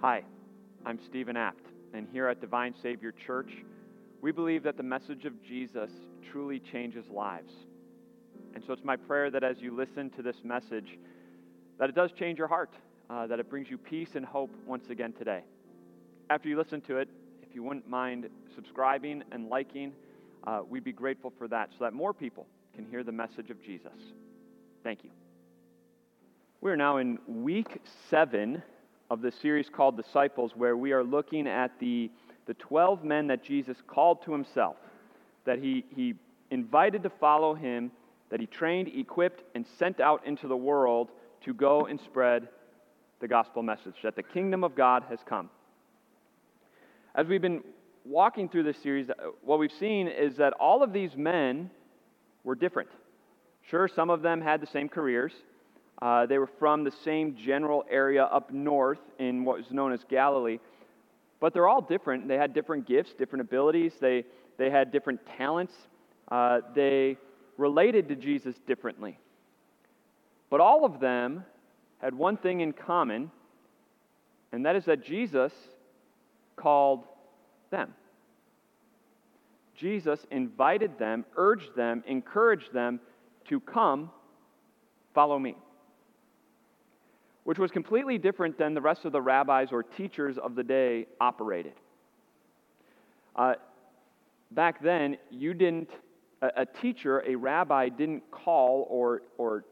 Hi, 0.00 0.22
I'm 0.86 1.00
Stephen 1.04 1.36
Apt, 1.36 1.66
and 1.92 2.06
here 2.12 2.28
at 2.28 2.40
Divine 2.40 2.72
Savior 2.80 3.10
Church, 3.10 3.50
we 4.22 4.30
believe 4.30 4.62
that 4.62 4.76
the 4.76 4.82
message 4.84 5.24
of 5.24 5.42
Jesus 5.42 5.90
truly 6.30 6.60
changes 6.60 7.04
lives. 7.10 7.52
And 8.54 8.62
so 8.64 8.72
it's 8.72 8.84
my 8.84 8.94
prayer 8.94 9.28
that 9.32 9.42
as 9.42 9.56
you 9.58 9.74
listen 9.74 10.08
to 10.10 10.22
this 10.22 10.36
message, 10.44 10.96
that 11.80 11.88
it 11.88 11.96
does 11.96 12.12
change 12.12 12.38
your 12.38 12.46
heart, 12.46 12.70
uh, 13.10 13.26
that 13.26 13.40
it 13.40 13.50
brings 13.50 13.68
you 13.68 13.76
peace 13.76 14.10
and 14.14 14.24
hope 14.24 14.54
once 14.68 14.88
again 14.88 15.12
today. 15.14 15.42
After 16.30 16.48
you 16.48 16.56
listen 16.56 16.80
to 16.82 16.98
it, 16.98 17.08
if 17.42 17.52
you 17.52 17.64
wouldn't 17.64 17.88
mind 17.88 18.28
subscribing 18.54 19.24
and 19.32 19.48
liking, 19.48 19.92
uh, 20.46 20.60
we'd 20.68 20.84
be 20.84 20.92
grateful 20.92 21.32
for 21.36 21.48
that 21.48 21.70
so 21.76 21.82
that 21.82 21.92
more 21.92 22.14
people 22.14 22.46
can 22.72 22.84
hear 22.84 23.02
the 23.02 23.10
message 23.10 23.50
of 23.50 23.60
Jesus. 23.64 23.98
Thank 24.84 25.02
you. 25.02 25.10
We're 26.60 26.76
now 26.76 26.98
in 26.98 27.18
week 27.26 27.82
seven 28.08 28.62
of 29.10 29.22
the 29.22 29.32
series 29.32 29.68
called 29.68 29.96
Disciples, 29.96 30.52
where 30.54 30.76
we 30.76 30.92
are 30.92 31.02
looking 31.02 31.46
at 31.46 31.72
the, 31.78 32.10
the 32.46 32.54
12 32.54 33.04
men 33.04 33.26
that 33.28 33.42
Jesus 33.42 33.76
called 33.86 34.22
to 34.24 34.32
himself, 34.32 34.76
that 35.44 35.58
he, 35.58 35.84
he 35.94 36.14
invited 36.50 37.02
to 37.02 37.10
follow 37.10 37.54
him, 37.54 37.90
that 38.30 38.40
he 38.40 38.46
trained, 38.46 38.88
equipped, 38.88 39.42
and 39.54 39.64
sent 39.78 40.00
out 40.00 40.26
into 40.26 40.46
the 40.46 40.56
world 40.56 41.08
to 41.44 41.54
go 41.54 41.86
and 41.86 41.98
spread 42.00 42.48
the 43.20 43.28
gospel 43.28 43.62
message 43.62 43.94
that 44.02 44.16
the 44.16 44.22
kingdom 44.22 44.62
of 44.62 44.74
God 44.74 45.04
has 45.08 45.18
come. 45.26 45.50
As 47.14 47.26
we've 47.26 47.42
been 47.42 47.62
walking 48.04 48.48
through 48.48 48.62
this 48.64 48.78
series, 48.78 49.10
uh, 49.10 49.14
what 49.42 49.58
we've 49.58 49.72
seen 49.72 50.06
is 50.06 50.36
that 50.36 50.52
all 50.54 50.82
of 50.82 50.92
these 50.92 51.16
men 51.16 51.70
were 52.44 52.54
different. 52.54 52.88
Sure, 53.62 53.88
some 53.88 54.10
of 54.10 54.22
them 54.22 54.40
had 54.40 54.60
the 54.60 54.66
same 54.66 54.88
careers. 54.88 55.32
Uh, 56.00 56.26
they 56.26 56.38
were 56.38 56.50
from 56.58 56.84
the 56.84 56.92
same 57.04 57.34
general 57.34 57.84
area 57.90 58.24
up 58.24 58.52
north 58.52 59.00
in 59.18 59.44
what 59.44 59.58
was 59.58 59.70
known 59.70 59.92
as 59.92 60.04
Galilee. 60.08 60.58
But 61.40 61.52
they're 61.52 61.68
all 61.68 61.80
different. 61.80 62.28
They 62.28 62.36
had 62.36 62.54
different 62.54 62.86
gifts, 62.86 63.14
different 63.14 63.42
abilities. 63.42 63.94
They, 64.00 64.24
they 64.58 64.70
had 64.70 64.92
different 64.92 65.20
talents. 65.36 65.72
Uh, 66.30 66.60
they 66.74 67.16
related 67.56 68.08
to 68.08 68.14
Jesus 68.14 68.54
differently. 68.66 69.18
But 70.50 70.60
all 70.60 70.84
of 70.84 71.00
them 71.00 71.44
had 72.00 72.14
one 72.14 72.36
thing 72.36 72.60
in 72.60 72.72
common, 72.72 73.30
and 74.52 74.64
that 74.66 74.76
is 74.76 74.84
that 74.84 75.04
Jesus 75.04 75.52
called 76.54 77.04
them. 77.70 77.92
Jesus 79.74 80.26
invited 80.30 80.98
them, 80.98 81.24
urged 81.36 81.74
them, 81.76 82.02
encouraged 82.06 82.72
them 82.72 83.00
to 83.48 83.60
come, 83.60 84.10
follow 85.12 85.38
me 85.38 85.56
which 87.48 87.58
was 87.58 87.70
completely 87.70 88.18
different 88.18 88.58
than 88.58 88.74
the 88.74 88.80
rest 88.82 89.06
of 89.06 89.12
the 89.12 89.22
rabbis 89.22 89.68
or 89.72 89.82
teachers 89.82 90.36
of 90.36 90.54
the 90.54 90.62
day 90.62 91.06
operated. 91.18 91.72
Uh, 93.34 93.54
back 94.50 94.82
then, 94.82 95.16
you 95.30 95.54
didn't, 95.54 95.88
a, 96.42 96.50
a 96.56 96.66
teacher, 96.66 97.24
a 97.26 97.34
rabbi, 97.34 97.88
didn't 97.88 98.22
call 98.30 98.86
or, 98.90 99.22
or 99.38 99.64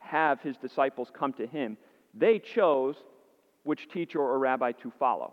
have 0.00 0.38
his 0.42 0.58
disciples 0.58 1.08
come 1.18 1.32
to 1.32 1.46
him. 1.46 1.78
They 2.12 2.38
chose 2.38 2.96
which 3.62 3.88
teacher 3.88 4.20
or 4.20 4.38
rabbi 4.38 4.72
to 4.72 4.92
follow. 4.98 5.32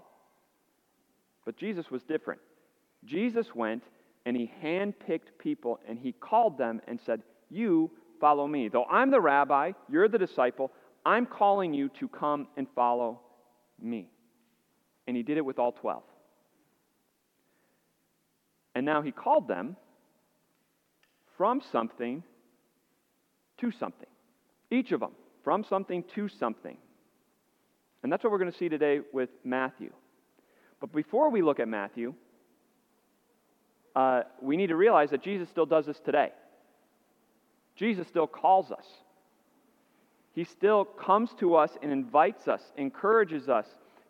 But 1.43 1.57
Jesus 1.57 1.91
was 1.91 2.03
different. 2.03 2.39
Jesus 3.03 3.53
went 3.53 3.83
and 4.25 4.37
he 4.37 4.49
handpicked 4.63 5.37
people 5.39 5.77
and 5.85 5.99
he 5.99 6.13
called 6.13 6.57
them 6.57 6.79
and 6.87 7.01
said, 7.05 7.21
You 7.49 7.91
follow 8.21 8.47
me. 8.47 8.69
Though 8.69 8.85
I'm 8.85 9.11
the 9.11 9.19
rabbi, 9.19 9.73
you're 9.89 10.07
the 10.07 10.17
disciple, 10.17 10.71
I'm 11.05 11.25
calling 11.25 11.73
you 11.73 11.89
to 11.99 12.07
come 12.07 12.47
and 12.57 12.67
follow 12.75 13.21
me. 13.81 14.09
And 15.07 15.17
he 15.17 15.23
did 15.23 15.37
it 15.37 15.45
with 15.45 15.59
all 15.59 15.71
12. 15.71 16.03
And 18.75 18.85
now 18.85 19.01
he 19.01 19.11
called 19.11 19.47
them 19.47 19.75
from 21.37 21.61
something 21.71 22.23
to 23.59 23.71
something. 23.71 24.07
Each 24.69 24.91
of 24.91 24.99
them, 24.99 25.11
from 25.43 25.65
something 25.67 26.03
to 26.15 26.29
something. 26.29 26.77
And 28.03 28.11
that's 28.11 28.23
what 28.23 28.31
we're 28.31 28.39
going 28.39 28.51
to 28.51 28.57
see 28.57 28.69
today 28.69 29.01
with 29.11 29.29
Matthew. 29.43 29.91
But 30.79 30.91
before 30.93 31.29
we 31.29 31.41
look 31.41 31.59
at 31.59 31.67
Matthew, 31.67 32.13
uh, 33.95 34.21
we 34.41 34.57
need 34.57 34.67
to 34.67 34.75
realize 34.75 35.09
that 35.11 35.23
Jesus 35.23 35.49
still 35.49 35.65
does 35.65 35.85
this 35.85 35.99
today. 36.03 36.31
Jesus 37.75 38.07
still 38.07 38.27
calls 38.27 38.71
us. 38.71 38.85
He 40.33 40.43
still 40.43 40.85
comes 40.85 41.31
to 41.39 41.55
us 41.55 41.71
and 41.81 41.91
invites 41.91 42.47
us, 42.47 42.61
encourages 42.77 43.49
us, 43.49 43.65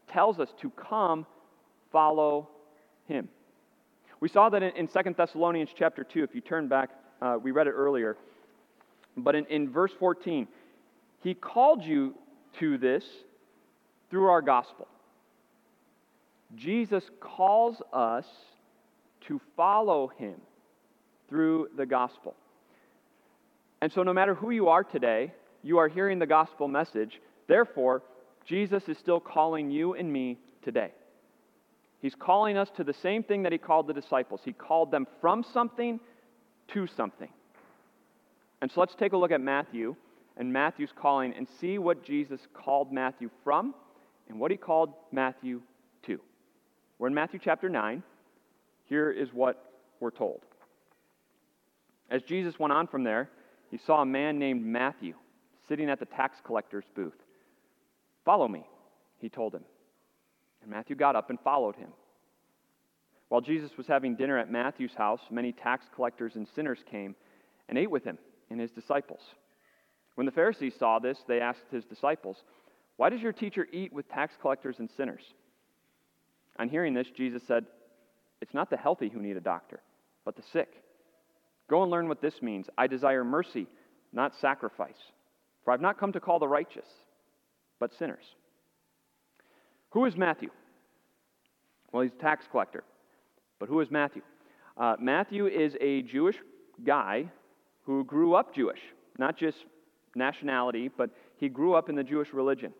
tells 0.07 0.39
us 0.39 0.53
to 0.61 0.69
come 0.71 1.25
follow 1.91 2.49
him. 3.07 3.27
We 4.19 4.29
saw 4.29 4.49
that 4.49 4.61
in, 4.61 4.71
in 4.75 4.87
2 4.87 5.15
Thessalonians 5.17 5.71
chapter 5.75 6.03
2. 6.03 6.23
If 6.23 6.35
you 6.35 6.41
turn 6.41 6.67
back, 6.67 6.91
uh, 7.21 7.37
we 7.41 7.51
read 7.51 7.67
it 7.67 7.71
earlier. 7.71 8.17
But 9.17 9.35
in, 9.35 9.45
in 9.47 9.69
verse 9.69 9.91
14, 9.99 10.47
he 11.21 11.33
called 11.33 11.83
you 11.83 12.13
to 12.59 12.77
this 12.77 13.03
through 14.09 14.27
our 14.27 14.41
gospel. 14.41 14.87
Jesus 16.55 17.09
calls 17.19 17.81
us 17.93 18.25
to 19.21 19.41
follow 19.55 20.11
him 20.17 20.35
through 21.29 21.69
the 21.77 21.85
gospel. 21.85 22.35
And 23.81 23.91
so, 23.91 24.03
no 24.03 24.13
matter 24.13 24.35
who 24.35 24.51
you 24.51 24.67
are 24.67 24.83
today, 24.83 25.33
you 25.63 25.77
are 25.77 25.87
hearing 25.87 26.19
the 26.19 26.25
gospel 26.25 26.67
message. 26.67 27.21
Therefore, 27.47 28.03
Jesus 28.45 28.83
is 28.87 28.97
still 28.97 29.19
calling 29.19 29.71
you 29.71 29.93
and 29.93 30.11
me 30.11 30.37
today. 30.63 30.91
He's 32.01 32.15
calling 32.15 32.57
us 32.57 32.69
to 32.77 32.83
the 32.83 32.93
same 32.93 33.23
thing 33.23 33.43
that 33.43 33.51
he 33.51 33.57
called 33.57 33.87
the 33.87 33.93
disciples. 33.93 34.41
He 34.43 34.53
called 34.53 34.89
them 34.91 35.05
from 35.19 35.43
something 35.53 35.99
to 36.69 36.87
something. 36.87 37.29
And 38.61 38.71
so 38.71 38.79
let's 38.79 38.95
take 38.95 39.13
a 39.13 39.17
look 39.17 39.31
at 39.31 39.41
Matthew 39.41 39.95
and 40.37 40.51
Matthew's 40.51 40.93
calling 40.95 41.33
and 41.35 41.47
see 41.59 41.77
what 41.77 42.03
Jesus 42.03 42.41
called 42.53 42.91
Matthew 42.91 43.29
from 43.43 43.75
and 44.29 44.39
what 44.39 44.49
he 44.49 44.57
called 44.57 44.93
Matthew 45.11 45.61
to. 46.03 46.19
We're 46.97 47.07
in 47.07 47.13
Matthew 47.13 47.39
chapter 47.43 47.69
9. 47.69 48.01
Here 48.85 49.11
is 49.11 49.29
what 49.33 49.71
we're 49.99 50.11
told. 50.11 50.41
As 52.09 52.23
Jesus 52.23 52.59
went 52.59 52.73
on 52.73 52.87
from 52.87 53.03
there, 53.03 53.29
he 53.69 53.77
saw 53.77 54.01
a 54.01 54.05
man 54.05 54.39
named 54.39 54.65
Matthew 54.65 55.13
sitting 55.71 55.89
at 55.89 56.01
the 56.01 56.05
tax 56.05 56.35
collector's 56.45 56.83
booth. 56.97 57.15
Follow 58.25 58.45
me, 58.45 58.67
he 59.19 59.29
told 59.29 59.55
him. 59.55 59.63
And 60.61 60.69
Matthew 60.69 60.97
got 60.97 61.15
up 61.15 61.29
and 61.29 61.39
followed 61.39 61.77
him. 61.77 61.87
While 63.29 63.39
Jesus 63.39 63.71
was 63.77 63.87
having 63.87 64.17
dinner 64.17 64.37
at 64.37 64.51
Matthew's 64.51 64.93
house, 64.93 65.21
many 65.31 65.53
tax 65.53 65.85
collectors 65.95 66.35
and 66.35 66.45
sinners 66.53 66.79
came 66.91 67.15
and 67.69 67.77
ate 67.77 67.89
with 67.89 68.03
him 68.03 68.17
and 68.49 68.59
his 68.59 68.71
disciples. 68.71 69.21
When 70.15 70.25
the 70.25 70.33
Pharisees 70.33 70.73
saw 70.77 70.99
this, 70.99 71.17
they 71.25 71.39
asked 71.39 71.71
his 71.71 71.85
disciples, 71.85 72.35
Why 72.97 73.09
does 73.09 73.21
your 73.21 73.31
teacher 73.31 73.65
eat 73.71 73.93
with 73.93 74.09
tax 74.09 74.33
collectors 74.41 74.75
and 74.79 74.89
sinners? 74.97 75.23
On 76.59 76.67
hearing 76.67 76.93
this, 76.93 77.07
Jesus 77.15 77.43
said, 77.47 77.65
It's 78.41 78.53
not 78.53 78.69
the 78.69 78.75
healthy 78.75 79.07
who 79.07 79.21
need 79.21 79.37
a 79.37 79.41
doctor, 79.41 79.79
but 80.25 80.35
the 80.35 80.43
sick. 80.51 80.73
Go 81.69 81.81
and 81.81 81.89
learn 81.89 82.09
what 82.09 82.21
this 82.21 82.41
means. 82.41 82.67
I 82.77 82.87
desire 82.87 83.23
mercy, 83.23 83.67
not 84.11 84.35
sacrifice 84.41 84.99
for 85.63 85.71
I've 85.71 85.81
not 85.81 85.99
come 85.99 86.11
to 86.13 86.19
call 86.19 86.39
the 86.39 86.47
righteous, 86.47 86.85
but 87.79 87.93
sinners. 87.93 88.23
Who 89.91 90.05
is 90.05 90.15
Matthew? 90.15 90.49
Well, 91.91 92.03
he's 92.03 92.13
a 92.17 92.21
tax 92.21 92.45
collector. 92.49 92.83
But 93.59 93.69
who 93.69 93.79
is 93.81 93.91
Matthew? 93.91 94.21
Uh, 94.77 94.95
Matthew 94.99 95.47
is 95.47 95.75
a 95.79 96.01
Jewish 96.01 96.37
guy 96.83 97.29
who 97.83 98.03
grew 98.05 98.33
up 98.33 98.55
Jewish, 98.55 98.79
not 99.17 99.37
just 99.37 99.57
nationality, 100.15 100.89
but 100.95 101.09
he 101.37 101.49
grew 101.49 101.73
up 101.73 101.89
in 101.89 101.95
the 101.95 102.03
Jewish 102.03 102.33
religion. 102.33 102.73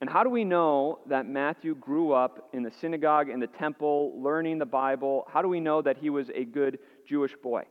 And 0.00 0.10
how 0.10 0.24
do 0.24 0.30
we 0.30 0.44
know 0.44 0.98
that 1.08 1.26
Matthew 1.26 1.76
grew 1.76 2.12
up 2.12 2.48
in 2.52 2.62
the 2.62 2.72
synagogue, 2.80 3.28
in 3.28 3.38
the 3.38 3.46
temple, 3.46 4.12
learning 4.20 4.58
the 4.58 4.66
Bible? 4.66 5.26
How 5.32 5.42
do 5.42 5.48
we 5.48 5.60
know 5.60 5.80
that 5.82 5.96
he 5.96 6.10
was 6.10 6.28
a 6.34 6.44
good 6.44 6.78
Jewish 7.06 7.34
boy? 7.42 7.64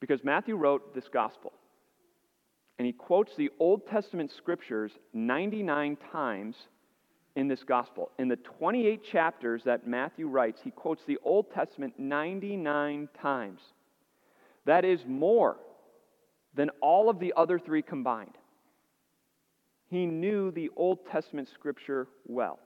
Because 0.00 0.24
Matthew 0.24 0.56
wrote 0.56 0.94
this 0.94 1.08
gospel 1.12 1.52
and 2.78 2.86
he 2.86 2.92
quotes 2.92 3.36
the 3.36 3.50
Old 3.58 3.86
Testament 3.86 4.32
scriptures 4.36 4.92
99 5.12 5.96
times 6.10 6.56
in 7.36 7.48
this 7.48 7.62
gospel. 7.64 8.10
In 8.18 8.28
the 8.28 8.36
28 8.36 9.02
chapters 9.04 9.62
that 9.64 9.86
Matthew 9.86 10.28
writes, 10.28 10.60
he 10.62 10.70
quotes 10.70 11.02
the 11.04 11.18
Old 11.24 11.50
Testament 11.52 11.94
99 11.98 13.08
times. 13.20 13.60
That 14.64 14.84
is 14.84 15.00
more 15.06 15.56
than 16.54 16.70
all 16.80 17.08
of 17.08 17.18
the 17.18 17.32
other 17.36 17.58
three 17.58 17.82
combined. 17.82 18.36
He 19.88 20.06
knew 20.06 20.50
the 20.50 20.70
Old 20.76 21.06
Testament 21.10 21.48
scripture 21.52 22.08
well. 22.26 22.58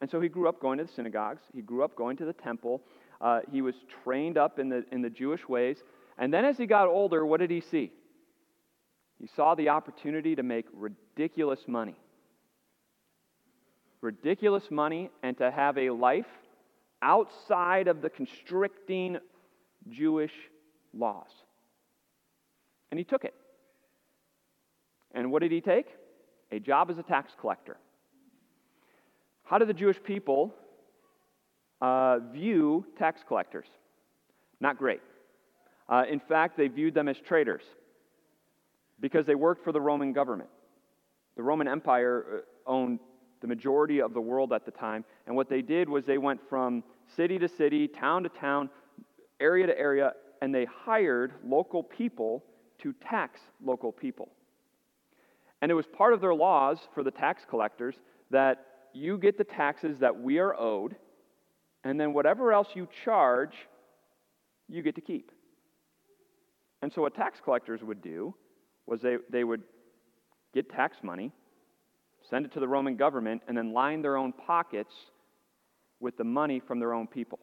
And 0.00 0.10
so 0.10 0.20
he 0.20 0.28
grew 0.28 0.48
up 0.48 0.60
going 0.60 0.78
to 0.78 0.84
the 0.84 0.92
synagogues, 0.92 1.42
he 1.54 1.62
grew 1.62 1.82
up 1.82 1.96
going 1.96 2.16
to 2.18 2.24
the 2.24 2.32
temple, 2.32 2.82
uh, 3.20 3.40
he 3.50 3.62
was 3.62 3.74
trained 4.02 4.36
up 4.36 4.58
in 4.58 4.68
the, 4.68 4.84
in 4.92 5.02
the 5.02 5.10
Jewish 5.10 5.48
ways. 5.48 5.78
And 6.18 6.32
then 6.32 6.44
as 6.44 6.58
he 6.58 6.66
got 6.66 6.88
older, 6.88 7.24
what 7.24 7.40
did 7.40 7.50
he 7.50 7.60
see? 7.60 7.92
He 9.24 9.30
saw 9.34 9.54
the 9.54 9.70
opportunity 9.70 10.36
to 10.36 10.42
make 10.42 10.66
ridiculous 10.74 11.60
money. 11.66 11.96
ridiculous 14.02 14.70
money 14.70 15.08
and 15.22 15.34
to 15.38 15.50
have 15.50 15.78
a 15.78 15.88
life 15.88 16.26
outside 17.00 17.88
of 17.88 18.02
the 18.02 18.10
constricting 18.10 19.16
Jewish 19.88 20.34
laws. 20.92 21.30
And 22.90 22.98
he 22.98 23.04
took 23.04 23.24
it. 23.24 23.32
And 25.14 25.32
what 25.32 25.40
did 25.40 25.52
he 25.52 25.62
take? 25.62 25.86
A 26.52 26.60
job 26.60 26.90
as 26.90 26.98
a 26.98 27.02
tax 27.02 27.32
collector. 27.40 27.78
How 29.44 29.56
did 29.56 29.68
the 29.68 29.72
Jewish 29.72 30.02
people 30.02 30.54
uh, 31.80 32.18
view 32.30 32.84
tax 32.98 33.22
collectors? 33.26 33.68
Not 34.60 34.76
great. 34.76 35.00
Uh, 35.88 36.04
in 36.10 36.20
fact, 36.20 36.58
they 36.58 36.68
viewed 36.68 36.92
them 36.92 37.08
as 37.08 37.16
traitors 37.18 37.62
because 39.04 39.26
they 39.26 39.34
worked 39.34 39.62
for 39.62 39.70
the 39.70 39.80
Roman 39.82 40.14
government. 40.14 40.48
The 41.36 41.42
Roman 41.42 41.68
Empire 41.68 42.24
uh, 42.38 42.70
owned 42.70 43.00
the 43.42 43.46
majority 43.46 44.00
of 44.00 44.14
the 44.14 44.20
world 44.22 44.50
at 44.50 44.64
the 44.64 44.70
time, 44.70 45.04
and 45.26 45.36
what 45.36 45.50
they 45.50 45.60
did 45.60 45.90
was 45.90 46.06
they 46.06 46.16
went 46.16 46.40
from 46.48 46.82
city 47.14 47.38
to 47.38 47.46
city, 47.46 47.86
town 47.86 48.22
to 48.22 48.30
town, 48.30 48.70
area 49.40 49.66
to 49.66 49.78
area, 49.78 50.14
and 50.40 50.54
they 50.54 50.64
hired 50.64 51.34
local 51.44 51.82
people 51.82 52.44
to 52.78 52.94
tax 52.94 53.40
local 53.62 53.92
people. 53.92 54.30
And 55.60 55.70
it 55.70 55.74
was 55.74 55.84
part 55.86 56.14
of 56.14 56.22
their 56.22 56.34
laws 56.34 56.78
for 56.94 57.02
the 57.02 57.10
tax 57.10 57.44
collectors 57.46 57.96
that 58.30 58.64
you 58.94 59.18
get 59.18 59.36
the 59.36 59.44
taxes 59.44 59.98
that 59.98 60.18
we 60.18 60.38
are 60.38 60.58
owed, 60.58 60.96
and 61.84 62.00
then 62.00 62.14
whatever 62.14 62.54
else 62.54 62.68
you 62.72 62.88
charge, 63.04 63.54
you 64.66 64.80
get 64.80 64.94
to 64.94 65.02
keep. 65.02 65.30
And 66.80 66.90
so, 66.90 67.02
what 67.02 67.14
tax 67.14 67.38
collectors 67.44 67.82
would 67.82 68.00
do 68.00 68.34
was 68.86 69.00
they, 69.00 69.16
they 69.30 69.44
would 69.44 69.62
get 70.52 70.70
tax 70.70 70.98
money, 71.02 71.32
send 72.28 72.46
it 72.46 72.52
to 72.52 72.60
the 72.60 72.68
Roman 72.68 72.96
government, 72.96 73.42
and 73.48 73.56
then 73.56 73.72
line 73.72 74.02
their 74.02 74.16
own 74.16 74.32
pockets 74.32 74.94
with 76.00 76.16
the 76.16 76.24
money 76.24 76.60
from 76.60 76.78
their 76.78 76.92
own 76.92 77.06
people. 77.06 77.38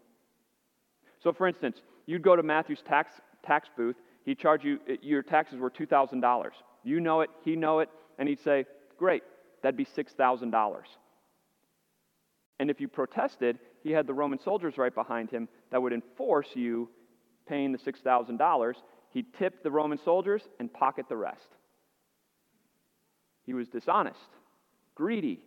So, 1.24 1.32
for 1.32 1.48
instance, 1.48 1.82
you'd 2.06 2.24
go 2.24 2.36
to 2.36 2.44
Matthew's 2.44 2.82
tax, 2.82 3.14
tax 3.46 3.70
booth, 3.76 3.96
he'd 4.26 4.40
charge 4.40 4.64
you, 4.64 4.80
uh, 4.90 4.94
your 5.02 5.22
taxes 5.22 5.60
were 5.60 5.70
$2,000. 5.70 6.50
You 6.84 7.00
know 7.00 7.22
it, 7.22 7.30
he 7.44 7.56
know 7.56 7.80
it, 7.80 7.90
and 8.18 8.28
he'd 8.28 8.42
say, 8.42 8.66
Great, 8.98 9.24
that'd 9.62 9.78
be 9.78 9.86
$6,000. 9.86 10.82
And 12.60 12.70
if 12.70 12.80
you 12.80 12.88
protested, 12.88 13.58
he 13.84 13.92
had 13.92 14.06
the 14.06 14.14
Roman 14.14 14.40
soldiers 14.40 14.78
right 14.78 14.94
behind 14.94 15.32
him 15.32 15.48
that 15.72 15.82
would 15.82 15.94
enforce 15.94 16.50
you 16.54 16.90
paying 17.48 17.72
the 17.72 17.80
$6,000. 17.80 18.74
He'd 19.12 19.34
tip 19.34 19.64
the 19.64 19.72
Roman 19.72 20.00
soldiers 20.04 20.42
and 20.60 20.72
pocket 20.72 21.08
the 21.10 21.18
rest. 21.18 21.48
He 23.46 23.54
was 23.54 23.68
dishonest, 23.68 24.20
greedy. 24.96 25.40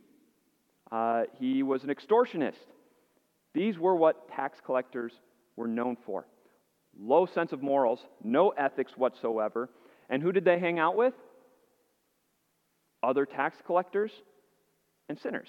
Uh, 0.92 1.22
he 1.38 1.62
was 1.62 1.82
an 1.84 1.90
extortionist. 1.90 2.54
These 3.54 3.78
were 3.78 3.94
what 3.94 4.28
tax 4.28 4.58
collectors 4.64 5.12
were 5.56 5.68
known 5.68 5.96
for 6.04 6.26
low 6.98 7.26
sense 7.26 7.52
of 7.52 7.62
morals, 7.62 8.00
no 8.22 8.50
ethics 8.50 8.92
whatsoever. 8.96 9.68
And 10.08 10.22
who 10.22 10.32
did 10.32 10.44
they 10.44 10.58
hang 10.58 10.78
out 10.78 10.96
with? 10.96 11.14
Other 13.02 13.26
tax 13.26 13.58
collectors 13.64 14.12
and 15.08 15.18
sinners. 15.18 15.48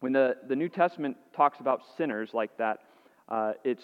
When 0.00 0.12
the, 0.12 0.36
the 0.48 0.56
New 0.56 0.68
Testament 0.68 1.16
talks 1.36 1.60
about 1.60 1.82
sinners 1.96 2.30
like 2.32 2.56
that, 2.58 2.78
uh, 3.28 3.52
it's 3.64 3.82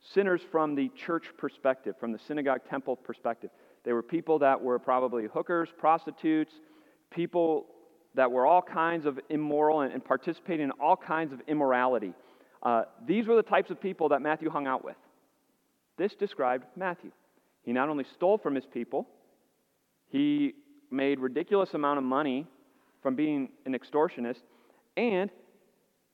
sinners 0.00 0.40
from 0.50 0.74
the 0.74 0.90
church 1.06 1.26
perspective, 1.36 1.94
from 2.00 2.12
the 2.12 2.18
synagogue 2.26 2.60
temple 2.68 2.96
perspective. 2.96 3.50
They 3.84 3.92
were 3.92 4.02
people 4.02 4.38
that 4.40 4.60
were 4.60 4.78
probably 4.78 5.26
hookers, 5.26 5.68
prostitutes, 5.78 6.52
people 7.10 7.66
that 8.14 8.30
were 8.30 8.46
all 8.46 8.62
kinds 8.62 9.06
of 9.06 9.20
immoral 9.28 9.82
and, 9.82 9.92
and 9.92 10.04
participating 10.04 10.64
in 10.64 10.70
all 10.72 10.96
kinds 10.96 11.32
of 11.32 11.40
immorality. 11.46 12.12
Uh, 12.62 12.82
these 13.06 13.26
were 13.26 13.36
the 13.36 13.42
types 13.42 13.70
of 13.70 13.80
people 13.80 14.08
that 14.10 14.20
Matthew 14.20 14.50
hung 14.50 14.66
out 14.66 14.84
with. 14.84 14.96
This 15.96 16.14
described 16.14 16.64
Matthew. 16.76 17.12
He 17.62 17.72
not 17.72 17.88
only 17.88 18.04
stole 18.14 18.38
from 18.38 18.54
his 18.54 18.64
people, 18.66 19.06
he 20.08 20.54
made 20.90 21.20
ridiculous 21.20 21.74
amount 21.74 21.98
of 21.98 22.04
money 22.04 22.46
from 23.02 23.14
being 23.14 23.50
an 23.64 23.74
extortionist, 23.74 24.40
and 24.96 25.30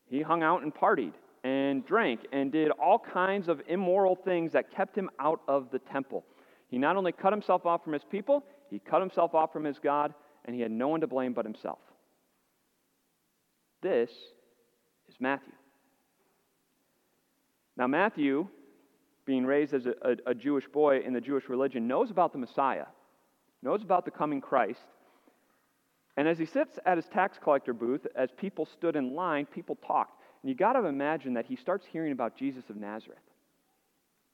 he 0.08 0.22
hung 0.22 0.42
out 0.42 0.62
and 0.62 0.74
partied 0.74 1.12
and 1.46 1.86
drank 1.86 2.26
and 2.32 2.50
did 2.50 2.72
all 2.72 2.98
kinds 2.98 3.46
of 3.46 3.62
immoral 3.68 4.16
things 4.16 4.50
that 4.52 4.74
kept 4.74 4.98
him 4.98 5.08
out 5.20 5.40
of 5.46 5.70
the 5.70 5.78
temple. 5.78 6.24
He 6.68 6.76
not 6.76 6.96
only 6.96 7.12
cut 7.12 7.32
himself 7.32 7.64
off 7.64 7.84
from 7.84 7.92
his 7.92 8.02
people, 8.02 8.44
he 8.68 8.80
cut 8.80 9.00
himself 9.00 9.32
off 9.32 9.52
from 9.52 9.62
his 9.62 9.78
God, 9.78 10.12
and 10.44 10.56
he 10.56 10.60
had 10.60 10.72
no 10.72 10.88
one 10.88 11.00
to 11.02 11.06
blame 11.06 11.34
but 11.34 11.44
himself. 11.44 11.78
This 13.80 14.10
is 15.08 15.14
Matthew. 15.20 15.52
Now, 17.76 17.86
Matthew, 17.86 18.48
being 19.24 19.46
raised 19.46 19.72
as 19.72 19.86
a, 19.86 19.94
a, 20.02 20.30
a, 20.30 20.34
Jewish 20.34 20.66
boy 20.66 20.98
in 20.98 21.12
the 21.12 21.20
Jewish 21.20 21.48
religion, 21.48 21.86
knows 21.86 22.10
about 22.10 22.32
the 22.32 22.38
Messiah, 22.38 22.86
knows 23.62 23.82
about 23.82 24.04
the 24.04 24.10
coming 24.10 24.40
Christ. 24.40 24.80
And 26.16 26.26
as 26.26 26.38
he 26.38 26.46
sits 26.46 26.76
at 26.84 26.96
his 26.96 27.06
tax 27.06 27.38
collector 27.40 27.72
booth, 27.72 28.04
as 28.16 28.30
people 28.36 28.66
stood 28.66 28.96
in 28.96 29.14
line, 29.14 29.46
people 29.46 29.78
talked. 29.86 30.15
And 30.46 30.50
you 30.52 30.56
got 30.56 30.74
to 30.74 30.86
imagine 30.86 31.34
that 31.34 31.46
he 31.46 31.56
starts 31.56 31.84
hearing 31.90 32.12
about 32.12 32.36
Jesus 32.36 32.62
of 32.70 32.76
Nazareth, 32.76 33.18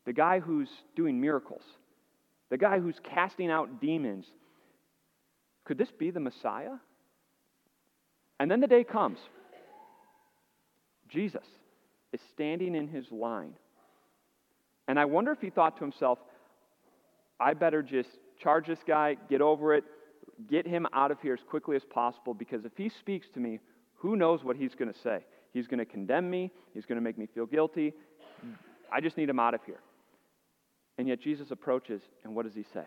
the 0.05 0.13
guy 0.13 0.41
who's 0.41 0.69
doing 0.95 1.19
miracles, 1.19 1.63
the 2.51 2.59
guy 2.59 2.81
who's 2.81 2.97
casting 3.03 3.51
out 3.51 3.81
demons. 3.81 4.27
Could 5.65 5.79
this 5.79 5.91
be 5.91 6.11
the 6.11 6.21
Messiah? 6.21 6.75
And 8.39 8.51
then 8.51 8.61
the 8.61 8.67
day 8.67 8.85
comes. 8.85 9.21
Jesus 11.09 11.47
is 12.13 12.21
standing 12.35 12.75
in 12.75 12.89
his 12.89 13.11
line. 13.11 13.55
And 14.89 15.01
I 15.01 15.07
wonder 15.07 15.33
if 15.33 15.41
he 15.41 15.49
thought 15.49 15.79
to 15.79 15.83
himself, 15.83 16.19
I 17.41 17.55
better 17.55 17.83
just 17.83 18.11
charge 18.39 18.67
this 18.67 18.81
guy, 18.87 19.17
get 19.31 19.41
over 19.41 19.73
it, 19.73 19.85
get 20.51 20.67
him 20.67 20.87
out 20.93 21.11
of 21.11 21.23
here 21.23 21.33
as 21.33 21.41
quickly 21.49 21.75
as 21.75 21.85
possible, 21.87 22.35
because 22.35 22.67
if 22.67 22.73
he 22.77 22.91
speaks 22.91 23.29
to 23.33 23.41
me, 23.41 23.61
who 23.95 24.15
knows 24.15 24.45
what 24.45 24.57
he's 24.57 24.75
going 24.75 24.93
to 24.93 24.99
say? 24.99 25.25
He's 25.53 25.67
going 25.67 25.79
to 25.79 25.85
condemn 25.85 26.31
me, 26.31 26.51
he's 26.73 26.87
going 26.87 26.97
to 26.97 27.03
make 27.03 27.19
me 27.19 27.27
feel 27.27 27.47
guilty. 27.47 27.93
I 28.91 29.01
just 29.01 29.17
need 29.17 29.29
him 29.29 29.39
out 29.39 29.55
of 29.55 29.63
here. 29.65 29.81
And 30.99 31.09
yet 31.09 31.21
Jesus 31.21 31.51
approaches, 31.51 32.03
and 32.25 32.35
what 32.35 32.45
does 32.45 32.55
he 32.55 32.65
say? 32.75 32.85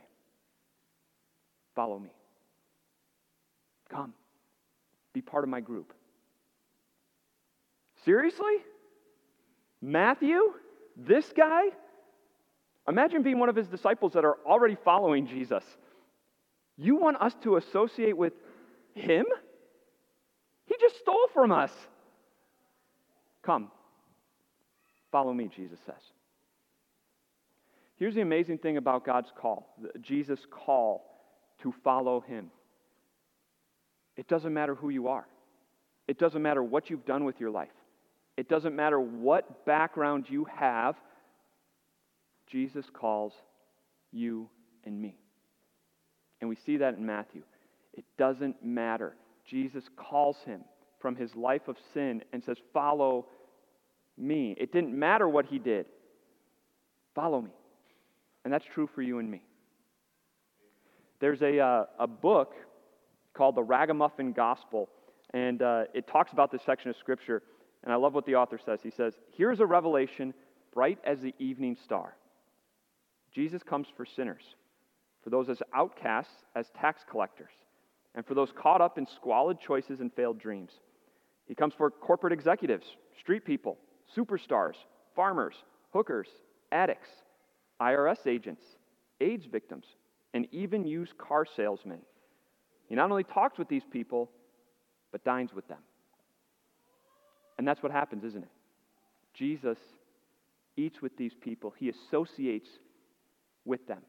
Follow 1.75 1.99
me. 1.99 2.11
Come. 3.89 4.13
Be 5.13 5.21
part 5.21 5.43
of 5.43 5.49
my 5.49 5.61
group. 5.61 5.93
Seriously? 8.03 8.57
Matthew? 9.81 10.39
This 10.95 11.31
guy? 11.35 11.63
Imagine 12.87 13.23
being 13.23 13.39
one 13.39 13.49
of 13.49 13.55
his 13.55 13.67
disciples 13.67 14.13
that 14.13 14.23
are 14.23 14.37
already 14.45 14.77
following 14.83 15.27
Jesus. 15.27 15.63
You 16.77 16.97
want 16.97 17.21
us 17.21 17.35
to 17.43 17.55
associate 17.55 18.15
with 18.15 18.33
him? 18.93 19.25
He 20.67 20.75
just 20.79 20.99
stole 20.99 21.27
from 21.33 21.51
us. 21.51 21.71
Come, 23.45 23.69
follow 25.11 25.33
me, 25.33 25.49
Jesus 25.55 25.79
says. 25.85 26.01
Here's 27.97 28.15
the 28.15 28.21
amazing 28.21 28.57
thing 28.57 28.77
about 28.77 29.05
God's 29.05 29.31
call 29.39 29.67
Jesus' 30.01 30.39
call 30.49 31.05
to 31.61 31.73
follow 31.83 32.21
him. 32.21 32.51
It 34.17 34.27
doesn't 34.27 34.53
matter 34.53 34.75
who 34.75 34.89
you 34.89 35.07
are, 35.07 35.27
it 36.07 36.17
doesn't 36.17 36.41
matter 36.41 36.63
what 36.63 36.89
you've 36.89 37.05
done 37.05 37.23
with 37.23 37.39
your 37.39 37.51
life. 37.51 37.69
It 38.37 38.49
doesn't 38.49 38.75
matter 38.75 38.99
what 38.99 39.65
background 39.65 40.25
you 40.27 40.45
have, 40.45 40.95
Jesus 42.47 42.85
calls 42.93 43.31
you 44.11 44.49
and 44.83 45.01
me. 45.01 45.15
And 46.41 46.49
we 46.49 46.57
see 46.65 46.77
that 46.77 46.95
in 46.95 47.05
Matthew. 47.05 47.43
It 47.93 48.03
doesn't 48.17 48.63
matter. 48.63 49.15
Jesus 49.45 49.85
calls 49.95 50.35
him 50.45 50.65
from 50.99 51.15
his 51.15 51.33
life 51.35 51.67
of 51.67 51.77
sin 51.93 52.23
and 52.33 52.43
says, 52.43 52.57
Follow 52.73 53.27
me. 54.17 54.55
It 54.57 54.71
didn't 54.71 54.97
matter 54.97 55.27
what 55.27 55.45
he 55.45 55.59
did. 55.59 55.85
Follow 57.13 57.41
me. 57.41 57.51
And 58.43 58.53
that's 58.53 58.65
true 58.65 58.87
for 58.93 59.01
you 59.01 59.19
and 59.19 59.29
me. 59.29 59.41
There's 61.19 61.41
a, 61.41 61.59
uh, 61.59 61.85
a 61.99 62.07
book 62.07 62.53
called 63.33 63.55
The 63.55 63.63
Ragamuffin 63.63 64.33
Gospel, 64.33 64.89
and 65.33 65.61
uh, 65.61 65.83
it 65.93 66.07
talks 66.07 66.31
about 66.33 66.51
this 66.51 66.61
section 66.65 66.89
of 66.89 66.97
Scripture. 66.97 67.41
And 67.83 67.93
I 67.93 67.95
love 67.95 68.13
what 68.13 68.25
the 68.25 68.35
author 68.35 68.59
says. 68.63 68.79
He 68.83 68.91
says, 68.91 69.13
Here's 69.35 69.59
a 69.59 69.65
revelation 69.65 70.33
bright 70.73 70.99
as 71.05 71.21
the 71.21 71.33
evening 71.39 71.77
star. 71.83 72.15
Jesus 73.33 73.63
comes 73.63 73.87
for 73.95 74.05
sinners, 74.05 74.43
for 75.23 75.29
those 75.29 75.49
as 75.49 75.61
outcasts, 75.73 76.43
as 76.55 76.67
tax 76.79 77.01
collectors, 77.09 77.51
and 78.13 78.25
for 78.25 78.33
those 78.33 78.51
caught 78.55 78.81
up 78.81 78.97
in 78.97 79.05
squalid 79.15 79.59
choices 79.59 79.99
and 79.99 80.13
failed 80.13 80.39
dreams. 80.39 80.71
He 81.47 81.55
comes 81.55 81.73
for 81.77 81.89
corporate 81.91 82.33
executives, 82.33 82.85
street 83.19 83.45
people, 83.45 83.77
superstars, 84.15 84.75
farmers, 85.15 85.55
hookers, 85.93 86.27
addicts, 86.71 87.09
IRS 87.81 88.27
agents, 88.27 88.61
AIDS 89.21 89.45
victims, 89.45 89.85
and 90.33 90.47
even 90.51 90.85
used 90.85 91.17
car 91.17 91.45
salesmen. 91.55 91.99
He 92.87 92.95
not 92.95 93.09
only 93.09 93.23
talks 93.23 93.57
with 93.57 93.67
these 93.67 93.83
people, 93.91 94.29
but 95.11 95.23
dines 95.23 95.53
with 95.53 95.67
them. 95.67 95.79
And 97.57 97.67
that's 97.67 97.81
what 97.81 97.91
happens, 97.91 98.23
isn't 98.23 98.43
it? 98.43 98.49
Jesus 99.33 99.77
eats 100.77 101.01
with 101.01 101.15
these 101.17 101.33
people, 101.39 101.73
he 101.77 101.89
associates 101.89 102.69
with 103.63 103.87
them. 103.87 104.01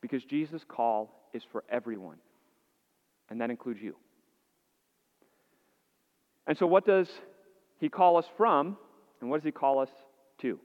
Because 0.00 0.24
Jesus' 0.24 0.62
call 0.66 1.28
is 1.32 1.42
for 1.50 1.64
everyone, 1.68 2.18
and 3.28 3.40
that 3.40 3.50
includes 3.50 3.80
you. 3.82 3.96
And 6.46 6.56
so, 6.56 6.66
what 6.66 6.86
does 6.86 7.08
he 7.78 7.88
call 7.88 8.16
us 8.16 8.26
from, 8.36 8.76
and 9.20 9.30
what 9.30 9.38
does 9.38 9.44
he 9.44 9.52
call 9.52 9.78
us 9.78 9.90
to? 10.38 10.58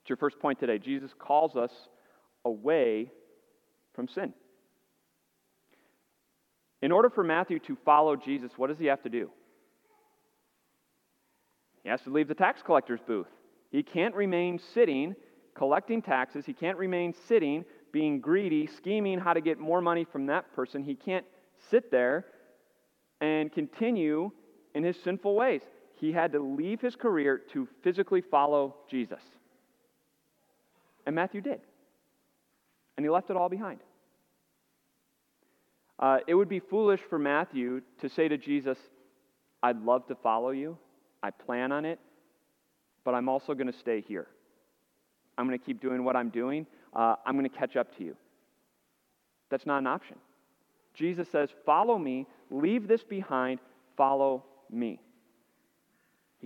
It's 0.00 0.08
your 0.08 0.16
first 0.16 0.38
point 0.38 0.60
today. 0.60 0.78
Jesus 0.78 1.12
calls 1.18 1.56
us 1.56 1.72
away 2.44 3.10
from 3.94 4.08
sin. 4.08 4.32
In 6.82 6.92
order 6.92 7.08
for 7.08 7.24
Matthew 7.24 7.58
to 7.60 7.76
follow 7.84 8.16
Jesus, 8.16 8.52
what 8.56 8.66
does 8.66 8.78
he 8.78 8.86
have 8.86 9.02
to 9.02 9.08
do? 9.08 9.30
He 11.82 11.88
has 11.88 12.02
to 12.02 12.10
leave 12.10 12.28
the 12.28 12.34
tax 12.34 12.60
collector's 12.62 13.00
booth. 13.06 13.28
He 13.70 13.82
can't 13.82 14.14
remain 14.14 14.58
sitting 14.74 15.14
collecting 15.54 16.02
taxes. 16.02 16.44
He 16.44 16.52
can't 16.52 16.76
remain 16.76 17.14
sitting 17.28 17.64
being 17.92 18.20
greedy, 18.20 18.66
scheming 18.66 19.18
how 19.18 19.32
to 19.32 19.40
get 19.40 19.58
more 19.58 19.80
money 19.80 20.04
from 20.04 20.26
that 20.26 20.52
person. 20.54 20.82
He 20.82 20.94
can't 20.94 21.24
sit 21.70 21.90
there 21.90 22.26
and 23.20 23.52
continue 23.52 24.30
in 24.74 24.82
his 24.82 24.96
sinful 25.02 25.34
ways. 25.34 25.62
He 26.04 26.12
had 26.12 26.32
to 26.32 26.38
leave 26.38 26.82
his 26.82 26.96
career 26.96 27.40
to 27.54 27.66
physically 27.82 28.20
follow 28.20 28.74
Jesus. 28.90 29.22
And 31.06 31.14
Matthew 31.16 31.40
did. 31.40 31.60
And 32.98 33.06
he 33.06 33.08
left 33.08 33.30
it 33.30 33.38
all 33.38 33.48
behind. 33.48 33.80
Uh, 35.98 36.18
it 36.26 36.34
would 36.34 36.50
be 36.50 36.60
foolish 36.60 37.00
for 37.08 37.18
Matthew 37.18 37.80
to 38.02 38.10
say 38.10 38.28
to 38.28 38.36
Jesus, 38.36 38.76
I'd 39.62 39.82
love 39.82 40.06
to 40.08 40.14
follow 40.14 40.50
you. 40.50 40.76
I 41.22 41.30
plan 41.30 41.72
on 41.72 41.86
it. 41.86 41.98
But 43.02 43.14
I'm 43.14 43.30
also 43.30 43.54
going 43.54 43.72
to 43.72 43.78
stay 43.78 44.02
here. 44.06 44.26
I'm 45.38 45.48
going 45.48 45.58
to 45.58 45.64
keep 45.64 45.80
doing 45.80 46.04
what 46.04 46.16
I'm 46.16 46.28
doing. 46.28 46.66
Uh, 46.94 47.14
I'm 47.24 47.38
going 47.38 47.48
to 47.48 47.56
catch 47.56 47.76
up 47.76 47.96
to 47.96 48.04
you. 48.04 48.14
That's 49.48 49.64
not 49.64 49.78
an 49.78 49.86
option. 49.86 50.16
Jesus 50.92 51.30
says, 51.30 51.48
Follow 51.64 51.96
me, 51.96 52.26
leave 52.50 52.88
this 52.88 53.02
behind, 53.02 53.58
follow 53.96 54.44
me. 54.70 55.00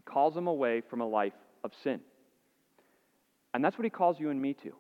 Calls 0.09 0.35
them 0.35 0.47
away 0.47 0.81
from 0.89 1.03
a 1.03 1.07
life 1.07 1.35
of 1.63 1.73
sin. 1.85 2.01
And 3.53 3.63
that's 3.63 3.77
what 3.77 3.85
he 3.85 3.91
calls 3.91 4.19
you 4.19 4.31
and 4.31 4.41
me 4.41 4.55
to. 4.63 4.73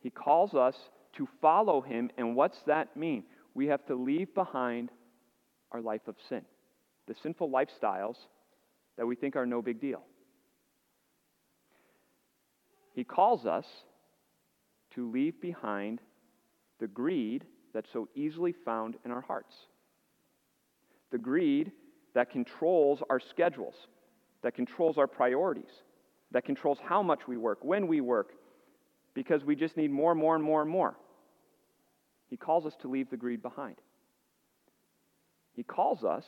He 0.00 0.10
calls 0.10 0.54
us 0.54 0.76
to 1.16 1.28
follow 1.40 1.80
him. 1.80 2.10
And 2.18 2.34
what's 2.34 2.58
that 2.66 2.96
mean? 2.96 3.24
We 3.54 3.68
have 3.68 3.86
to 3.86 3.94
leave 3.94 4.34
behind 4.34 4.90
our 5.70 5.80
life 5.80 6.08
of 6.08 6.16
sin, 6.28 6.42
the 7.06 7.14
sinful 7.22 7.50
lifestyles 7.50 8.16
that 8.96 9.06
we 9.06 9.14
think 9.14 9.36
are 9.36 9.46
no 9.46 9.62
big 9.62 9.80
deal. 9.80 10.02
He 12.94 13.04
calls 13.04 13.46
us 13.46 13.66
to 14.94 15.10
leave 15.10 15.40
behind 15.40 16.00
the 16.80 16.86
greed 16.86 17.44
that's 17.72 17.90
so 17.92 18.08
easily 18.14 18.54
found 18.64 18.96
in 19.04 19.10
our 19.10 19.20
hearts. 19.20 19.54
The 21.10 21.18
greed 21.18 21.72
that 22.14 22.30
controls 22.30 23.00
our 23.10 23.20
schedules, 23.20 23.74
that 24.44 24.54
controls 24.54 24.98
our 24.98 25.06
priorities, 25.06 25.82
that 26.30 26.44
controls 26.44 26.78
how 26.84 27.02
much 27.02 27.26
we 27.26 27.38
work, 27.38 27.58
when 27.62 27.88
we 27.88 28.02
work, 28.02 28.34
because 29.14 29.42
we 29.42 29.56
just 29.56 29.76
need 29.76 29.90
more, 29.90 30.12
and 30.12 30.20
more, 30.20 30.36
and 30.36 30.44
more, 30.44 30.60
and 30.60 30.70
more. 30.70 30.96
He 32.28 32.36
calls 32.36 32.66
us 32.66 32.74
to 32.82 32.88
leave 32.88 33.08
the 33.08 33.16
greed 33.16 33.42
behind. 33.42 33.76
He 35.54 35.62
calls 35.62 36.04
us 36.04 36.26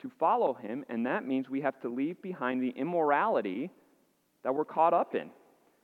to 0.00 0.10
follow 0.18 0.54
him, 0.54 0.84
and 0.88 1.04
that 1.06 1.26
means 1.26 1.50
we 1.50 1.60
have 1.60 1.78
to 1.82 1.90
leave 1.90 2.22
behind 2.22 2.62
the 2.62 2.70
immorality 2.70 3.70
that 4.44 4.54
we're 4.54 4.64
caught 4.64 4.94
up 4.94 5.14
in 5.14 5.30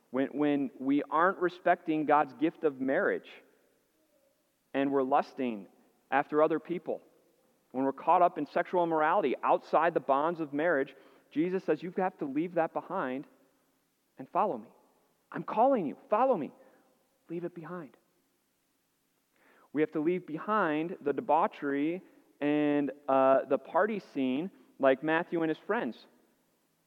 when, 0.09 0.27
when 0.29 0.71
we 0.79 1.03
aren't 1.11 1.37
respecting 1.37 2.05
God's 2.05 2.33
gift 2.33 2.63
of 2.63 2.81
marriage 2.81 3.29
and 4.73 4.91
we're 4.91 5.03
lusting 5.03 5.67
after 6.09 6.41
other 6.41 6.59
people, 6.59 7.01
when 7.73 7.85
we're 7.85 7.93
caught 7.93 8.23
up 8.23 8.39
in 8.39 8.47
sexual 8.47 8.83
immorality 8.83 9.35
outside 9.43 9.93
the 9.93 9.99
bonds 9.99 10.39
of 10.39 10.51
marriage, 10.51 10.95
Jesus 11.31 11.63
says, 11.63 11.83
You 11.83 11.93
have 11.97 12.17
to 12.19 12.25
leave 12.25 12.55
that 12.55 12.73
behind 12.73 13.25
and 14.17 14.27
follow 14.29 14.57
me. 14.57 14.67
I'm 15.31 15.43
calling 15.43 15.85
you, 15.85 15.95
follow 16.09 16.35
me. 16.35 16.51
Leave 17.29 17.43
it 17.43 17.53
behind. 17.53 17.91
We 19.71 19.81
have 19.81 19.91
to 19.91 19.99
leave 19.99 20.25
behind 20.25 20.95
the 21.03 21.13
debauchery 21.13 22.01
and 22.41 22.91
uh, 23.07 23.39
the 23.47 23.57
party 23.57 24.01
scene 24.13 24.49
like 24.79 25.03
Matthew 25.03 25.41
and 25.43 25.49
his 25.49 25.59
friends. 25.67 25.97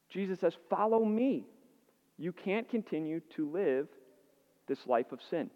Jesus 0.09 0.41
says, 0.41 0.55
Follow 0.69 1.05
me. 1.05 1.47
You 2.19 2.33
can't 2.33 2.69
continue 2.69 3.21
to 3.37 3.51
live 3.51 3.89
this 4.69 4.87
life 4.87 5.13
of 5.13 5.21
sin. 5.31 5.51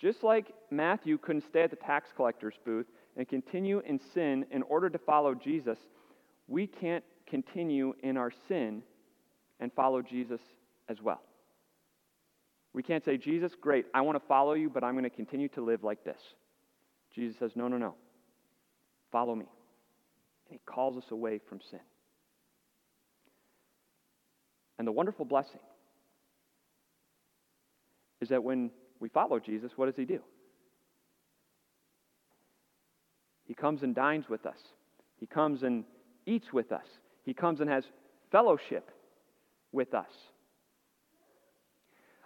Just 0.00 0.22
like 0.22 0.52
Matthew 0.70 1.18
couldn't 1.18 1.44
stay 1.48 1.62
at 1.62 1.70
the 1.70 1.76
tax 1.76 2.10
collector's 2.14 2.58
booth 2.64 2.86
and 3.16 3.28
continue 3.28 3.80
in 3.80 3.98
sin 4.12 4.44
in 4.50 4.62
order 4.62 4.90
to 4.90 4.98
follow 4.98 5.34
Jesus, 5.34 5.78
we 6.48 6.66
can't 6.66 7.04
continue 7.26 7.94
in 8.02 8.16
our 8.16 8.32
sin 8.48 8.82
and 9.60 9.72
follow 9.72 10.02
Jesus 10.02 10.40
as 10.88 11.00
well. 11.02 11.22
We 12.72 12.82
can't 12.82 13.04
say, 13.04 13.16
Jesus, 13.16 13.52
great, 13.60 13.86
I 13.94 14.02
want 14.02 14.20
to 14.20 14.26
follow 14.28 14.52
you, 14.52 14.68
but 14.68 14.84
I'm 14.84 14.92
going 14.92 15.04
to 15.04 15.10
continue 15.10 15.48
to 15.48 15.62
live 15.62 15.82
like 15.82 16.04
this. 16.04 16.20
Jesus 17.14 17.38
says, 17.38 17.52
no, 17.54 17.68
no, 17.68 17.78
no. 17.78 17.94
Follow 19.10 19.34
me. 19.34 19.46
And 20.48 20.52
he 20.52 20.60
calls 20.66 20.96
us 20.96 21.10
away 21.10 21.40
from 21.48 21.60
sin. 21.70 21.80
And 24.78 24.86
the 24.86 24.92
wonderful 24.92 25.24
blessing 25.24 25.60
is 28.20 28.28
that 28.28 28.44
when 28.44 28.70
we 29.00 29.08
follow 29.08 29.38
Jesus, 29.38 29.72
what 29.76 29.86
does 29.86 29.96
he 29.96 30.04
do? 30.04 30.20
He 33.44 33.54
comes 33.54 33.82
and 33.82 33.94
dines 33.94 34.28
with 34.28 34.44
us. 34.44 34.58
He 35.18 35.26
comes 35.26 35.62
and 35.62 35.84
eats 36.26 36.52
with 36.52 36.72
us. 36.72 36.86
He 37.24 37.32
comes 37.32 37.60
and 37.60 37.70
has 37.70 37.84
fellowship 38.30 38.90
with 39.72 39.94
us. 39.94 40.10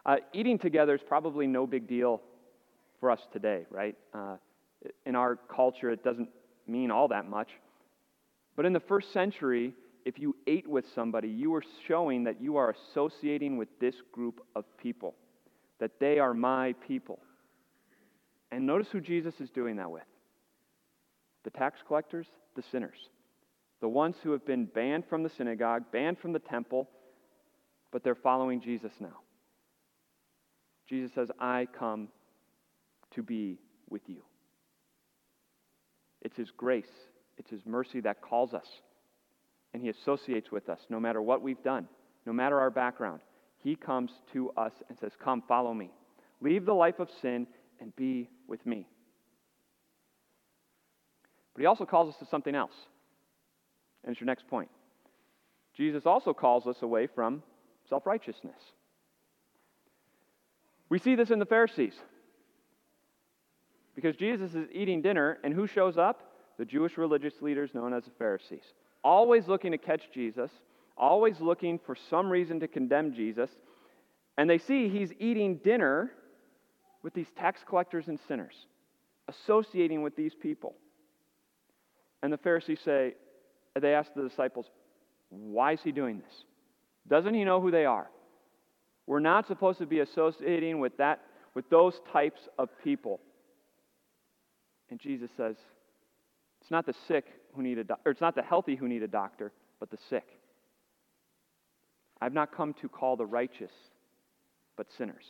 Uh, 0.05 0.17
eating 0.33 0.59
together 0.59 0.95
is 0.95 1.03
probably 1.07 1.47
no 1.47 1.67
big 1.67 1.87
deal 1.87 2.21
for 2.99 3.11
us 3.11 3.21
today, 3.33 3.67
right? 3.71 3.97
Uh, 4.15 4.37
in 5.05 5.15
our 5.15 5.37
culture, 5.37 5.91
it 5.91 6.03
doesn't 6.03 6.29
mean 6.67 6.91
all 6.91 7.09
that 7.09 7.29
much. 7.29 7.51
But 8.57 8.67
in 8.67 8.73
the 8.73 8.81
first 8.81 9.13
century, 9.13 9.75
if 10.05 10.19
you 10.19 10.35
ate 10.47 10.67
with 10.67 10.85
somebody, 10.95 11.29
you 11.29 11.51
were 11.51 11.65
showing 11.87 12.25
that 12.25 12.41
you 12.41 12.57
are 12.57 12.75
associating 12.93 13.57
with 13.57 13.69
this 13.81 13.95
group 14.13 14.41
of 14.57 14.65
people, 14.79 15.15
that 15.79 15.93
they 16.01 16.19
are 16.19 16.35
my 16.35 16.75
people. 16.87 17.19
And 18.51 18.67
notice 18.67 18.89
who 18.91 19.01
Jesus 19.01 19.35
is 19.41 19.51
doing 19.51 19.77
that 19.77 19.91
with 19.91 20.03
the 21.43 21.51
tax 21.51 21.81
collectors, 21.87 22.27
the 22.55 22.63
sinners, 22.71 22.99
the 23.81 23.89
ones 23.89 24.17
who 24.23 24.33
have 24.33 24.45
been 24.45 24.67
banned 24.67 25.05
from 25.09 25.23
the 25.23 25.31
synagogue, 25.31 25.85
banned 25.93 26.19
from 26.19 26.33
the 26.33 26.39
temple, 26.39 26.89
but 27.91 28.05
they're 28.05 28.15
following 28.15 28.61
Jesus 28.61 28.93
now. 29.01 29.19
Jesus 30.89 31.13
says, 31.15 31.31
I 31.39 31.67
come 31.79 32.09
to 33.15 33.23
be 33.23 33.59
with 33.89 34.03
you. 34.07 34.23
It's 36.23 36.37
His 36.37 36.51
grace, 36.51 36.91
it's 37.39 37.51
His 37.51 37.65
mercy 37.65 38.01
that 38.01 38.21
calls 38.21 38.53
us 38.53 38.67
and 39.73 39.83
He 39.83 39.89
associates 39.89 40.51
with 40.51 40.69
us 40.69 40.81
no 40.89 41.01
matter 41.01 41.23
what 41.23 41.43
we've 41.43 41.63
done, 41.63 41.89
no 42.27 42.33
matter 42.33 42.59
our 42.61 42.71
background. 42.71 43.21
He 43.59 43.77
comes 43.77 44.11
to 44.33 44.51
us 44.57 44.73
and 44.89 44.99
says, 44.99 45.13
Come, 45.23 45.43
follow 45.47 45.75
me. 45.75 45.91
Leave 46.41 46.65
the 46.65 46.75
life 46.75 46.99
of 46.99 47.09
sin 47.21 47.47
and 47.81 47.95
be 47.97 48.31
with 48.49 48.65
me. 48.67 48.87
But 51.55 51.61
He 51.61 51.67
also 51.67 51.85
calls 51.85 52.13
us 52.13 52.19
to 52.21 52.27
something 52.27 52.55
else. 52.55 52.73
And 54.05 54.13
it's 54.13 54.21
your 54.21 54.27
next 54.27 54.49
point. 54.49 54.69
Jesus 55.77 56.07
also 56.07 56.33
calls 56.35 56.67
us 56.67 56.83
away 56.83 57.07
from 57.07 57.43
self 57.89 58.07
righteousness. 58.07 58.61
We 60.89 60.99
see 60.99 61.15
this 61.15 61.31
in 61.31 61.39
the 61.39 61.47
Pharisees. 61.47 61.95
Because 63.95 64.17
Jesus 64.17 64.55
is 64.55 64.69
eating 64.73 65.03
dinner, 65.03 65.39
and 65.45 65.53
who 65.53 65.67
shows 65.67 65.99
up? 65.99 66.33
The 66.59 66.65
Jewish 66.65 66.97
religious 66.97 67.43
leaders 67.43 67.71
known 67.75 67.93
as 67.93 68.05
the 68.05 68.11
Pharisees 68.19 68.63
always 69.03 69.49
looking 69.49 69.73
to 69.73 69.79
catch 69.79 70.11
Jesus, 70.13 70.51
always 70.97 71.41
looking 71.41 71.79
for 71.79 71.95
some 71.95 72.31
reason 72.31 72.61
to 72.61 72.69
condemn 72.69 73.15
Jesus. 73.15 73.51
And 74.37 74.49
they 74.49 74.59
see 74.59 74.89
he's 74.89 75.13
eating 75.19 75.57
dinner 75.57 76.11
with 77.03 77.15
these 77.15 77.31
tax 77.37 77.63
collectors 77.67 78.09
and 78.09 78.19
sinners, 78.29 78.55
associating 79.29 80.03
with 80.03 80.17
these 80.17 80.35
people. 80.35 80.75
And 82.23 82.33
the 82.33 82.39
Pharisees 82.39 82.81
say, 82.85 83.15
they 83.79 83.95
ask 83.95 84.13
the 84.15 84.29
disciples, 84.29 84.67
why 85.29 85.73
is 85.73 85.81
he 85.83 85.93
doing 85.93 86.19
this? 86.19 86.45
Doesn't 87.09 87.35
he 87.35 87.45
know 87.45 87.61
who 87.61 87.71
they 87.71 87.85
are? 87.85 88.11
We're 89.07 89.21
not 89.21 89.47
supposed 89.47 89.79
to 89.79 89.87
be 89.87 90.01
associating 90.01 90.81
with 90.81 90.97
that 90.99 91.21
with 91.55 91.69
those 91.69 91.95
types 92.13 92.41
of 92.59 92.69
people. 92.83 93.21
And 94.91 95.01
Jesus 95.01 95.31
says, 95.37 95.57
it's 96.61 96.71
not 96.71 96.87
the 96.87 96.95
sick 97.09 97.25
who 97.55 97.63
need 97.63 97.79
a 97.79 97.85
do- 97.85 97.95
or 98.05 98.13
it's 98.13 98.21
not 98.21 98.35
the 98.35 98.43
healthy 98.43 98.77
who 98.77 98.89
need 98.89 99.03
a 99.03 99.09
doctor, 99.09 99.53
but 99.79 99.91
the 99.91 99.99
sick. 100.09 100.27
I've 102.21 102.35
not 102.35 102.55
come 102.55 102.75
to 102.75 102.89
call 102.89 103.17
the 103.17 103.27
righteous, 103.27 103.73
but 104.77 104.87
sinners. 104.97 105.25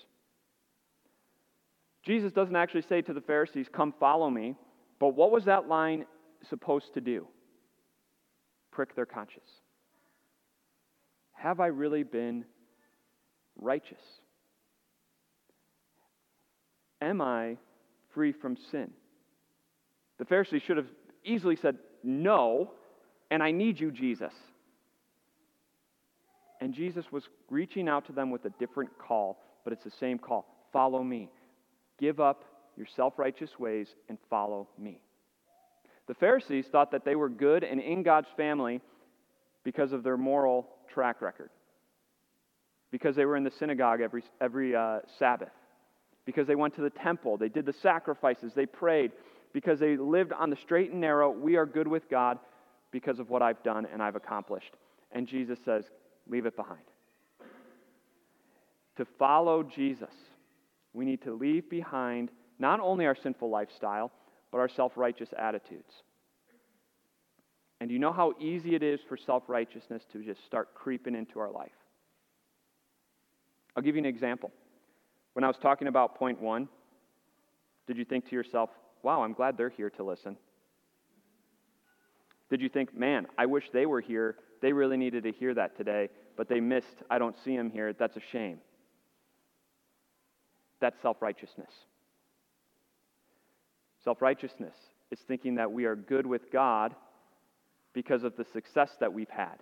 Jesus 2.02 2.32
doesn't 2.32 2.56
actually 2.56 2.82
say 2.82 3.02
to 3.02 3.12
the 3.12 3.20
Pharisees, 3.20 3.66
Come 3.72 3.94
follow 4.00 4.28
me, 4.28 4.56
but 4.98 5.14
what 5.14 5.30
was 5.30 5.44
that 5.44 5.68
line 5.68 6.04
supposed 6.48 6.92
to 6.94 7.00
do? 7.00 7.26
Prick 8.70 8.94
their 8.94 9.06
conscience. 9.06 9.48
Have 11.32 11.60
I 11.60 11.66
really 11.68 12.02
been 12.02 12.44
righteous? 13.56 14.02
Am 17.00 17.20
I 17.20 17.56
free 18.12 18.32
from 18.32 18.56
sin? 18.70 18.90
The 20.18 20.24
Pharisees 20.26 20.62
should 20.66 20.76
have 20.76 20.90
easily 21.24 21.56
said, 21.56 21.78
No, 22.02 22.72
and 23.30 23.42
I 23.42 23.52
need 23.52 23.80
you, 23.80 23.90
Jesus. 23.90 24.34
And 26.60 26.74
Jesus 26.74 27.06
was 27.10 27.24
reaching 27.48 27.88
out 27.88 28.06
to 28.06 28.12
them 28.12 28.30
with 28.30 28.44
a 28.44 28.50
different 28.58 28.90
call, 28.98 29.42
but 29.64 29.72
it's 29.72 29.84
the 29.84 29.90
same 29.98 30.18
call 30.18 30.46
follow 30.72 31.02
me. 31.02 31.28
Give 31.98 32.20
up 32.20 32.44
your 32.76 32.86
self 32.96 33.18
righteous 33.18 33.58
ways 33.58 33.88
and 34.08 34.18
follow 34.28 34.68
me. 34.78 35.00
The 36.10 36.14
Pharisees 36.14 36.66
thought 36.66 36.90
that 36.90 37.04
they 37.04 37.14
were 37.14 37.28
good 37.28 37.62
and 37.62 37.80
in 37.80 38.02
God's 38.02 38.26
family 38.36 38.80
because 39.62 39.92
of 39.92 40.02
their 40.02 40.16
moral 40.16 40.66
track 40.92 41.22
record, 41.22 41.50
because 42.90 43.14
they 43.14 43.24
were 43.24 43.36
in 43.36 43.44
the 43.44 43.52
synagogue 43.60 44.00
every, 44.00 44.24
every 44.40 44.74
uh, 44.74 44.98
Sabbath, 45.20 45.52
because 46.26 46.48
they 46.48 46.56
went 46.56 46.74
to 46.74 46.80
the 46.80 46.90
temple, 46.90 47.36
they 47.36 47.48
did 47.48 47.64
the 47.64 47.72
sacrifices, 47.80 48.52
they 48.56 48.66
prayed, 48.66 49.12
because 49.52 49.78
they 49.78 49.96
lived 49.96 50.32
on 50.32 50.50
the 50.50 50.56
straight 50.56 50.90
and 50.90 51.00
narrow. 51.00 51.30
We 51.30 51.54
are 51.54 51.64
good 51.64 51.86
with 51.86 52.10
God 52.10 52.40
because 52.90 53.20
of 53.20 53.30
what 53.30 53.40
I've 53.40 53.62
done 53.62 53.86
and 53.86 54.02
I've 54.02 54.16
accomplished. 54.16 54.74
And 55.12 55.28
Jesus 55.28 55.60
says, 55.64 55.84
leave 56.28 56.44
it 56.44 56.56
behind. 56.56 56.82
To 58.96 59.06
follow 59.16 59.62
Jesus, 59.62 60.14
we 60.92 61.04
need 61.04 61.22
to 61.22 61.34
leave 61.34 61.70
behind 61.70 62.32
not 62.58 62.80
only 62.80 63.06
our 63.06 63.14
sinful 63.14 63.48
lifestyle, 63.48 64.10
but 64.50 64.58
our 64.58 64.68
self 64.68 64.92
righteous 64.96 65.30
attitudes. 65.38 66.02
And 67.80 67.90
you 67.90 67.98
know 67.98 68.12
how 68.12 68.34
easy 68.38 68.74
it 68.74 68.82
is 68.82 69.00
for 69.08 69.16
self 69.16 69.44
righteousness 69.48 70.02
to 70.12 70.22
just 70.22 70.44
start 70.44 70.74
creeping 70.74 71.14
into 71.14 71.40
our 71.40 71.50
life? 71.50 71.70
I'll 73.76 73.82
give 73.82 73.94
you 73.94 74.00
an 74.00 74.06
example. 74.06 74.50
When 75.32 75.44
I 75.44 75.46
was 75.46 75.56
talking 75.56 75.88
about 75.88 76.16
point 76.16 76.40
one, 76.40 76.68
did 77.86 77.96
you 77.96 78.04
think 78.04 78.28
to 78.28 78.36
yourself, 78.36 78.70
wow, 79.02 79.22
I'm 79.22 79.32
glad 79.32 79.56
they're 79.56 79.70
here 79.70 79.90
to 79.90 80.02
listen? 80.02 80.36
Did 82.50 82.60
you 82.60 82.68
think, 82.68 82.96
man, 82.96 83.26
I 83.38 83.46
wish 83.46 83.70
they 83.72 83.86
were 83.86 84.00
here. 84.00 84.36
They 84.60 84.72
really 84.72 84.96
needed 84.96 85.22
to 85.22 85.32
hear 85.32 85.54
that 85.54 85.76
today, 85.76 86.08
but 86.36 86.48
they 86.48 86.60
missed. 86.60 87.02
I 87.08 87.18
don't 87.18 87.36
see 87.44 87.56
them 87.56 87.70
here. 87.70 87.92
That's 87.92 88.16
a 88.16 88.22
shame. 88.32 88.58
That's 90.80 91.00
self 91.00 91.22
righteousness. 91.22 91.70
Self 94.04 94.22
righteousness 94.22 94.74
is 95.10 95.18
thinking 95.26 95.56
that 95.56 95.72
we 95.72 95.84
are 95.84 95.96
good 95.96 96.26
with 96.26 96.50
God 96.52 96.94
because 97.92 98.22
of 98.22 98.36
the 98.36 98.44
success 98.52 98.90
that 99.00 99.12
we've 99.12 99.28
had. 99.28 99.56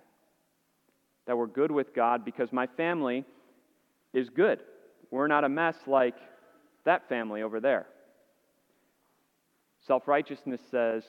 That 1.27 1.37
we're 1.37 1.47
good 1.47 1.71
with 1.71 1.93
God 1.93 2.23
because 2.23 2.51
my 2.51 2.67
family 2.67 3.25
is 4.13 4.29
good. 4.29 4.59
We're 5.11 5.27
not 5.27 5.43
a 5.43 5.49
mess 5.49 5.75
like 5.87 6.15
that 6.85 7.09
family 7.09 7.41
over 7.41 7.59
there. 7.59 7.87
Self 9.85 10.07
righteousness 10.07 10.61
says, 10.69 11.03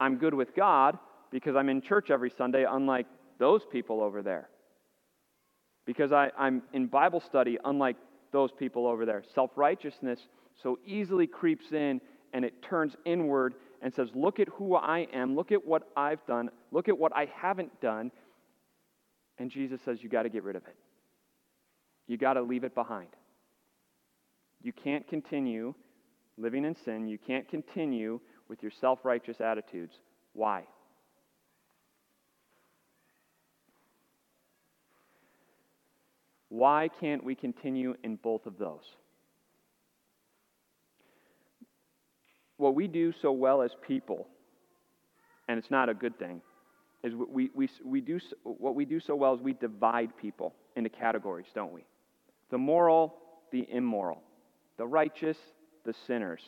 I'm 0.00 0.16
good 0.16 0.34
with 0.34 0.54
God 0.54 0.98
because 1.30 1.56
I'm 1.56 1.68
in 1.68 1.80
church 1.80 2.10
every 2.10 2.30
Sunday, 2.36 2.64
unlike 2.68 3.06
those 3.38 3.62
people 3.70 4.02
over 4.02 4.22
there. 4.22 4.48
Because 5.84 6.12
I, 6.12 6.30
am 6.38 6.62
in 6.72 6.86
Bible 6.86 7.20
study, 7.20 7.58
unlike 7.64 7.96
those 8.32 8.50
people 8.58 8.86
over 8.86 9.06
there. 9.06 9.22
Self 9.34 9.50
righteousness 9.56 10.18
so 10.62 10.78
easily 10.86 11.26
creeps 11.26 11.72
in 11.72 12.00
and 12.36 12.44
it 12.44 12.62
turns 12.62 12.94
inward 13.06 13.54
and 13.80 13.94
says, 13.94 14.10
Look 14.14 14.38
at 14.40 14.48
who 14.50 14.76
I 14.76 15.08
am, 15.10 15.34
look 15.34 15.52
at 15.52 15.66
what 15.66 15.88
I've 15.96 16.24
done, 16.26 16.50
look 16.70 16.86
at 16.86 16.98
what 16.98 17.16
I 17.16 17.28
haven't 17.34 17.80
done. 17.80 18.12
And 19.38 19.50
Jesus 19.50 19.80
says, 19.82 20.02
You 20.02 20.10
got 20.10 20.24
to 20.24 20.28
get 20.28 20.44
rid 20.44 20.54
of 20.54 20.62
it. 20.66 20.76
You 22.06 22.18
got 22.18 22.34
to 22.34 22.42
leave 22.42 22.62
it 22.62 22.74
behind. 22.74 23.08
You 24.62 24.74
can't 24.74 25.08
continue 25.08 25.74
living 26.36 26.66
in 26.66 26.76
sin. 26.76 27.08
You 27.08 27.16
can't 27.16 27.48
continue 27.48 28.20
with 28.48 28.62
your 28.62 28.70
self 28.70 29.02
righteous 29.02 29.40
attitudes. 29.40 29.94
Why? 30.34 30.64
Why 36.50 36.90
can't 37.00 37.24
we 37.24 37.34
continue 37.34 37.94
in 38.04 38.16
both 38.16 38.44
of 38.44 38.58
those? 38.58 38.84
What 42.56 42.74
we 42.74 42.88
do 42.88 43.12
so 43.20 43.32
well 43.32 43.62
as 43.62 43.72
people, 43.86 44.26
and 45.48 45.58
it's 45.58 45.70
not 45.70 45.88
a 45.88 45.94
good 45.94 46.18
thing, 46.18 46.40
is 47.02 47.12
we, 47.14 47.50
we, 47.54 47.68
we 47.84 48.00
do, 48.00 48.18
what 48.42 48.74
we 48.74 48.84
do 48.84 48.98
so 48.98 49.14
well 49.14 49.34
is 49.34 49.40
we 49.40 49.52
divide 49.52 50.16
people 50.16 50.54
into 50.74 50.90
categories, 50.90 51.46
don't 51.54 51.72
we? 51.72 51.84
The 52.50 52.58
moral, 52.58 53.14
the 53.52 53.66
immoral, 53.70 54.22
the 54.76 54.86
righteous, 54.86 55.36
the 55.84 55.94
sinners, 56.06 56.40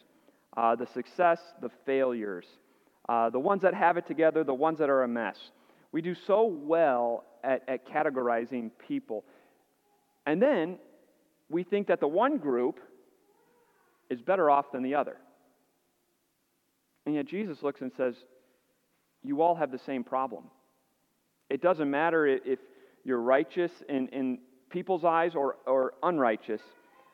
uh, 0.56 0.74
the 0.74 0.86
success, 0.86 1.40
the 1.60 1.70
failures, 1.86 2.46
uh, 3.08 3.30
the 3.30 3.38
ones 3.38 3.62
that 3.62 3.74
have 3.74 3.96
it 3.96 4.06
together, 4.06 4.44
the 4.44 4.54
ones 4.54 4.78
that 4.78 4.90
are 4.90 5.02
a 5.02 5.08
mess. 5.08 5.36
We 5.92 6.02
do 6.02 6.14
so 6.14 6.44
well 6.44 7.24
at, 7.44 7.62
at 7.68 7.86
categorizing 7.86 8.70
people. 8.86 9.24
And 10.26 10.42
then 10.42 10.78
we 11.48 11.62
think 11.62 11.86
that 11.86 12.00
the 12.00 12.08
one 12.08 12.38
group 12.38 12.80
is 14.10 14.20
better 14.20 14.50
off 14.50 14.72
than 14.72 14.82
the 14.82 14.94
other. 14.94 15.16
And 17.08 17.14
yet 17.14 17.24
Jesus 17.24 17.62
looks 17.62 17.80
and 17.80 17.90
says, 17.96 18.14
You 19.22 19.40
all 19.40 19.54
have 19.54 19.72
the 19.72 19.78
same 19.78 20.04
problem. 20.04 20.44
It 21.48 21.62
doesn't 21.62 21.90
matter 21.90 22.26
if 22.26 22.58
you're 23.02 23.22
righteous 23.22 23.72
in, 23.88 24.08
in 24.08 24.40
people's 24.68 25.06
eyes 25.06 25.32
or, 25.34 25.56
or 25.66 25.94
unrighteous. 26.02 26.60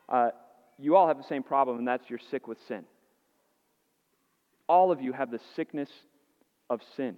Uh, 0.09 0.31
you 0.77 0.97
all 0.97 1.07
have 1.07 1.15
the 1.15 1.23
same 1.23 1.43
problem, 1.43 1.77
and 1.77 1.87
that's 1.87 2.09
you're 2.09 2.19
sick 2.29 2.45
with 2.45 2.57
sin. 2.67 2.83
All 4.67 4.91
of 4.91 5.01
you 5.01 5.13
have 5.13 5.31
the 5.31 5.39
sickness 5.55 5.87
of 6.69 6.81
sin. 6.97 7.15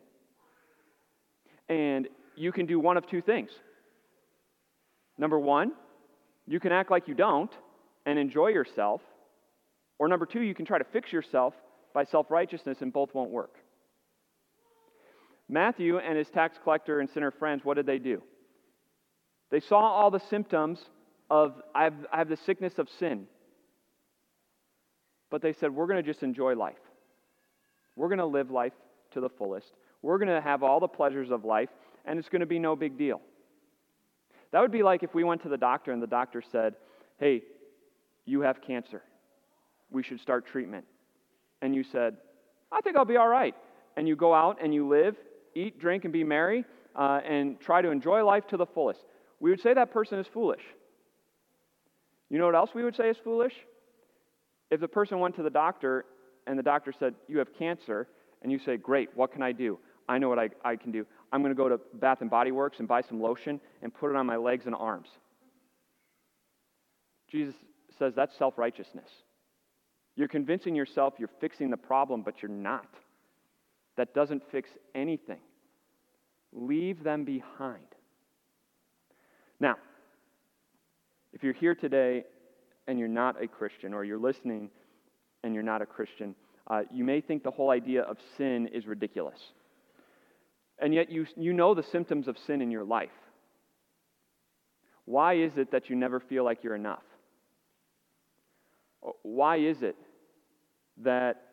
And 1.69 2.07
you 2.35 2.51
can 2.51 2.67
do 2.67 2.79
one 2.79 2.95
of 2.95 3.07
two 3.07 3.23
things. 3.23 3.49
Number 5.17 5.39
one, 5.39 5.71
you 6.45 6.59
can 6.59 6.71
act 6.71 6.91
like 6.91 7.07
you 7.07 7.15
don't 7.15 7.51
and 8.05 8.19
enjoy 8.19 8.49
yourself. 8.49 9.01
Or 9.97 10.07
number 10.07 10.27
two, 10.27 10.41
you 10.41 10.53
can 10.53 10.67
try 10.67 10.77
to 10.77 10.85
fix 10.93 11.11
yourself 11.11 11.55
by 11.97 12.03
self 12.03 12.29
righteousness, 12.29 12.77
and 12.81 12.93
both 12.93 13.15
won't 13.15 13.31
work. 13.31 13.55
Matthew 15.49 15.97
and 15.97 16.15
his 16.15 16.29
tax 16.29 16.55
collector 16.63 16.99
and 16.99 17.09
sinner 17.09 17.31
friends, 17.31 17.65
what 17.65 17.73
did 17.73 17.87
they 17.87 17.97
do? 17.97 18.21
They 19.49 19.59
saw 19.59 19.79
all 19.79 20.11
the 20.11 20.19
symptoms 20.19 20.79
of, 21.31 21.55
I 21.73 21.85
have, 21.85 21.95
I 22.13 22.19
have 22.19 22.29
the 22.29 22.37
sickness 22.37 22.77
of 22.77 22.87
sin. 22.99 23.25
But 25.31 25.41
they 25.41 25.53
said, 25.53 25.73
we're 25.73 25.87
going 25.87 25.97
to 25.97 26.07
just 26.07 26.21
enjoy 26.21 26.53
life. 26.53 26.75
We're 27.95 28.09
going 28.09 28.19
to 28.19 28.27
live 28.27 28.51
life 28.51 28.73
to 29.13 29.19
the 29.19 29.29
fullest. 29.29 29.71
We're 30.03 30.19
going 30.19 30.27
to 30.27 30.39
have 30.39 30.61
all 30.61 30.79
the 30.79 30.87
pleasures 30.87 31.31
of 31.31 31.45
life, 31.45 31.69
and 32.05 32.19
it's 32.19 32.29
going 32.29 32.41
to 32.41 32.45
be 32.45 32.59
no 32.59 32.75
big 32.75 32.95
deal. 32.95 33.21
That 34.51 34.61
would 34.61 34.71
be 34.71 34.83
like 34.83 35.01
if 35.01 35.15
we 35.15 35.23
went 35.23 35.41
to 35.41 35.49
the 35.49 35.57
doctor 35.57 35.91
and 35.93 36.03
the 36.03 36.05
doctor 36.05 36.43
said, 36.51 36.75
Hey, 37.19 37.41
you 38.23 38.41
have 38.41 38.61
cancer. 38.61 39.01
We 39.89 40.03
should 40.03 40.19
start 40.19 40.45
treatment. 40.45 40.85
And 41.61 41.73
you 41.75 41.83
said, 41.83 42.17
I 42.71 42.81
think 42.81 42.97
I'll 42.97 43.05
be 43.05 43.17
all 43.17 43.27
right. 43.27 43.55
And 43.95 44.07
you 44.07 44.15
go 44.15 44.33
out 44.33 44.59
and 44.61 44.73
you 44.73 44.87
live, 44.87 45.15
eat, 45.55 45.79
drink, 45.79 46.03
and 46.03 46.13
be 46.13 46.23
merry, 46.23 46.65
uh, 46.95 47.21
and 47.27 47.59
try 47.59 47.81
to 47.81 47.89
enjoy 47.89 48.23
life 48.23 48.47
to 48.47 48.57
the 48.57 48.65
fullest. 48.65 48.99
We 49.39 49.49
would 49.49 49.61
say 49.61 49.73
that 49.73 49.91
person 49.91 50.19
is 50.19 50.27
foolish. 50.27 50.61
You 52.29 52.37
know 52.37 52.45
what 52.45 52.55
else 52.55 52.71
we 52.73 52.83
would 52.83 52.95
say 52.95 53.09
is 53.09 53.17
foolish? 53.23 53.53
If 54.69 54.81
the 54.81 54.87
person 54.87 55.19
went 55.19 55.35
to 55.37 55.43
the 55.43 55.49
doctor 55.49 56.05
and 56.45 56.57
the 56.57 56.63
doctor 56.63 56.93
said, 56.97 57.15
You 57.27 57.39
have 57.39 57.53
cancer, 57.57 58.07
and 58.41 58.51
you 58.51 58.59
say, 58.59 58.77
Great, 58.77 59.09
what 59.15 59.31
can 59.31 59.41
I 59.41 59.51
do? 59.51 59.79
I 60.09 60.17
know 60.17 60.29
what 60.29 60.39
I, 60.39 60.49
I 60.63 60.75
can 60.75 60.91
do. 60.91 61.05
I'm 61.31 61.41
going 61.41 61.53
to 61.53 61.57
go 61.57 61.69
to 61.69 61.79
Bath 61.95 62.21
and 62.21 62.29
Body 62.29 62.51
Works 62.51 62.79
and 62.79 62.87
buy 62.87 63.01
some 63.01 63.21
lotion 63.21 63.59
and 63.81 63.93
put 63.93 64.09
it 64.09 64.15
on 64.15 64.25
my 64.25 64.37
legs 64.37 64.65
and 64.65 64.75
arms. 64.75 65.09
Jesus 67.29 67.55
says 67.99 68.13
that's 68.15 68.37
self 68.37 68.57
righteousness. 68.57 69.09
You're 70.17 70.27
convincing 70.27 70.75
yourself 70.75 71.13
you're 71.19 71.29
fixing 71.39 71.69
the 71.69 71.77
problem, 71.77 72.23
but 72.23 72.41
you're 72.41 72.51
not. 72.51 72.89
That 73.95 74.13
doesn't 74.15 74.41
fix 74.51 74.71
anything. 74.95 75.39
Leave 76.51 77.03
them 77.03 77.23
behind. 77.23 77.85
Now, 79.59 79.75
if 81.33 81.43
you're 81.43 81.53
here 81.53 81.75
today 81.75 82.25
and 82.87 82.97
you're 82.97 83.07
not 83.07 83.41
a 83.41 83.47
Christian, 83.47 83.93
or 83.93 84.03
you're 84.03 84.17
listening 84.17 84.71
and 85.43 85.53
you're 85.53 85.63
not 85.63 85.83
a 85.83 85.85
Christian, 85.85 86.33
uh, 86.65 86.81
you 86.91 87.03
may 87.03 87.21
think 87.21 87.43
the 87.43 87.51
whole 87.51 87.69
idea 87.69 88.01
of 88.01 88.17
sin 88.37 88.67
is 88.73 88.87
ridiculous. 88.87 89.39
And 90.79 90.95
yet, 90.95 91.11
you, 91.11 91.27
you 91.35 91.53
know 91.53 91.75
the 91.75 91.83
symptoms 91.83 92.27
of 92.27 92.37
sin 92.39 92.61
in 92.61 92.71
your 92.71 92.83
life. 92.83 93.09
Why 95.05 95.35
is 95.35 95.57
it 95.57 95.71
that 95.71 95.89
you 95.89 95.95
never 95.95 96.19
feel 96.19 96.43
like 96.43 96.63
you're 96.63 96.75
enough? 96.75 97.03
Why 99.21 99.57
is 99.57 99.83
it 99.83 99.95
that 101.03 101.43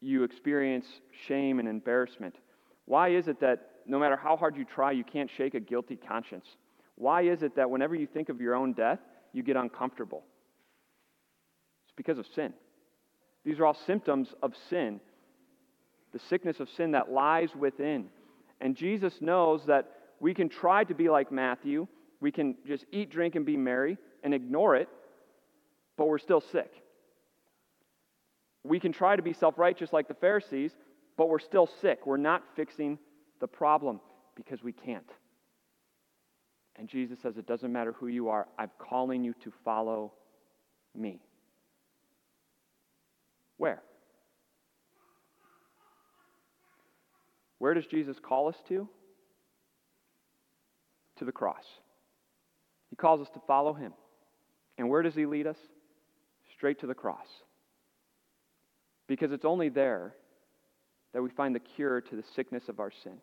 you 0.00 0.24
experience 0.24 0.86
shame 1.26 1.58
and 1.58 1.68
embarrassment? 1.68 2.34
Why 2.86 3.10
is 3.10 3.28
it 3.28 3.40
that 3.40 3.70
no 3.86 3.98
matter 3.98 4.16
how 4.16 4.36
hard 4.36 4.56
you 4.56 4.64
try, 4.64 4.92
you 4.92 5.04
can't 5.04 5.30
shake 5.30 5.54
a 5.54 5.60
guilty 5.60 5.96
conscience? 5.96 6.46
Why 6.96 7.22
is 7.22 7.42
it 7.42 7.56
that 7.56 7.70
whenever 7.70 7.94
you 7.94 8.06
think 8.06 8.28
of 8.28 8.40
your 8.40 8.54
own 8.54 8.72
death, 8.72 8.98
you 9.32 9.42
get 9.42 9.56
uncomfortable? 9.56 10.24
It's 11.86 11.94
because 11.96 12.18
of 12.18 12.26
sin. 12.34 12.52
These 13.44 13.58
are 13.58 13.66
all 13.66 13.76
symptoms 13.86 14.34
of 14.42 14.52
sin, 14.70 15.00
the 16.12 16.18
sickness 16.18 16.60
of 16.60 16.68
sin 16.76 16.92
that 16.92 17.10
lies 17.10 17.54
within. 17.56 18.06
And 18.60 18.76
Jesus 18.76 19.14
knows 19.20 19.66
that 19.66 19.90
we 20.20 20.34
can 20.34 20.48
try 20.48 20.84
to 20.84 20.94
be 20.94 21.08
like 21.08 21.32
Matthew, 21.32 21.88
we 22.20 22.30
can 22.30 22.54
just 22.66 22.84
eat, 22.92 23.10
drink, 23.10 23.34
and 23.34 23.44
be 23.44 23.56
merry 23.56 23.98
and 24.22 24.32
ignore 24.32 24.76
it, 24.76 24.88
but 25.96 26.06
we're 26.06 26.18
still 26.18 26.40
sick. 26.40 26.72
We 28.64 28.78
can 28.78 28.92
try 28.92 29.16
to 29.16 29.22
be 29.22 29.32
self 29.32 29.58
righteous 29.58 29.92
like 29.92 30.08
the 30.08 30.14
Pharisees, 30.14 30.72
but 31.16 31.28
we're 31.28 31.38
still 31.38 31.68
sick. 31.80 32.06
We're 32.06 32.16
not 32.16 32.42
fixing 32.56 32.98
the 33.40 33.48
problem 33.48 34.00
because 34.36 34.62
we 34.62 34.72
can't. 34.72 35.10
And 36.76 36.88
Jesus 36.88 37.18
says, 37.20 37.36
It 37.36 37.46
doesn't 37.46 37.72
matter 37.72 37.92
who 37.92 38.06
you 38.06 38.28
are, 38.28 38.46
I'm 38.58 38.70
calling 38.78 39.24
you 39.24 39.34
to 39.44 39.52
follow 39.64 40.12
me. 40.94 41.20
Where? 43.58 43.82
Where 47.58 47.74
does 47.74 47.86
Jesus 47.86 48.16
call 48.20 48.48
us 48.48 48.56
to? 48.68 48.88
To 51.18 51.24
the 51.24 51.32
cross. 51.32 51.64
He 52.90 52.96
calls 52.96 53.20
us 53.20 53.30
to 53.34 53.40
follow 53.46 53.72
him. 53.72 53.92
And 54.78 54.88
where 54.88 55.02
does 55.02 55.14
he 55.14 55.26
lead 55.26 55.46
us? 55.46 55.56
Straight 56.56 56.80
to 56.80 56.86
the 56.86 56.94
cross. 56.94 57.28
Because 59.12 59.30
it's 59.30 59.44
only 59.44 59.68
there 59.68 60.14
that 61.12 61.20
we 61.20 61.28
find 61.28 61.54
the 61.54 61.60
cure 61.60 62.00
to 62.00 62.16
the 62.16 62.22
sickness 62.34 62.70
of 62.70 62.80
our 62.80 62.90
sin. 62.90 63.18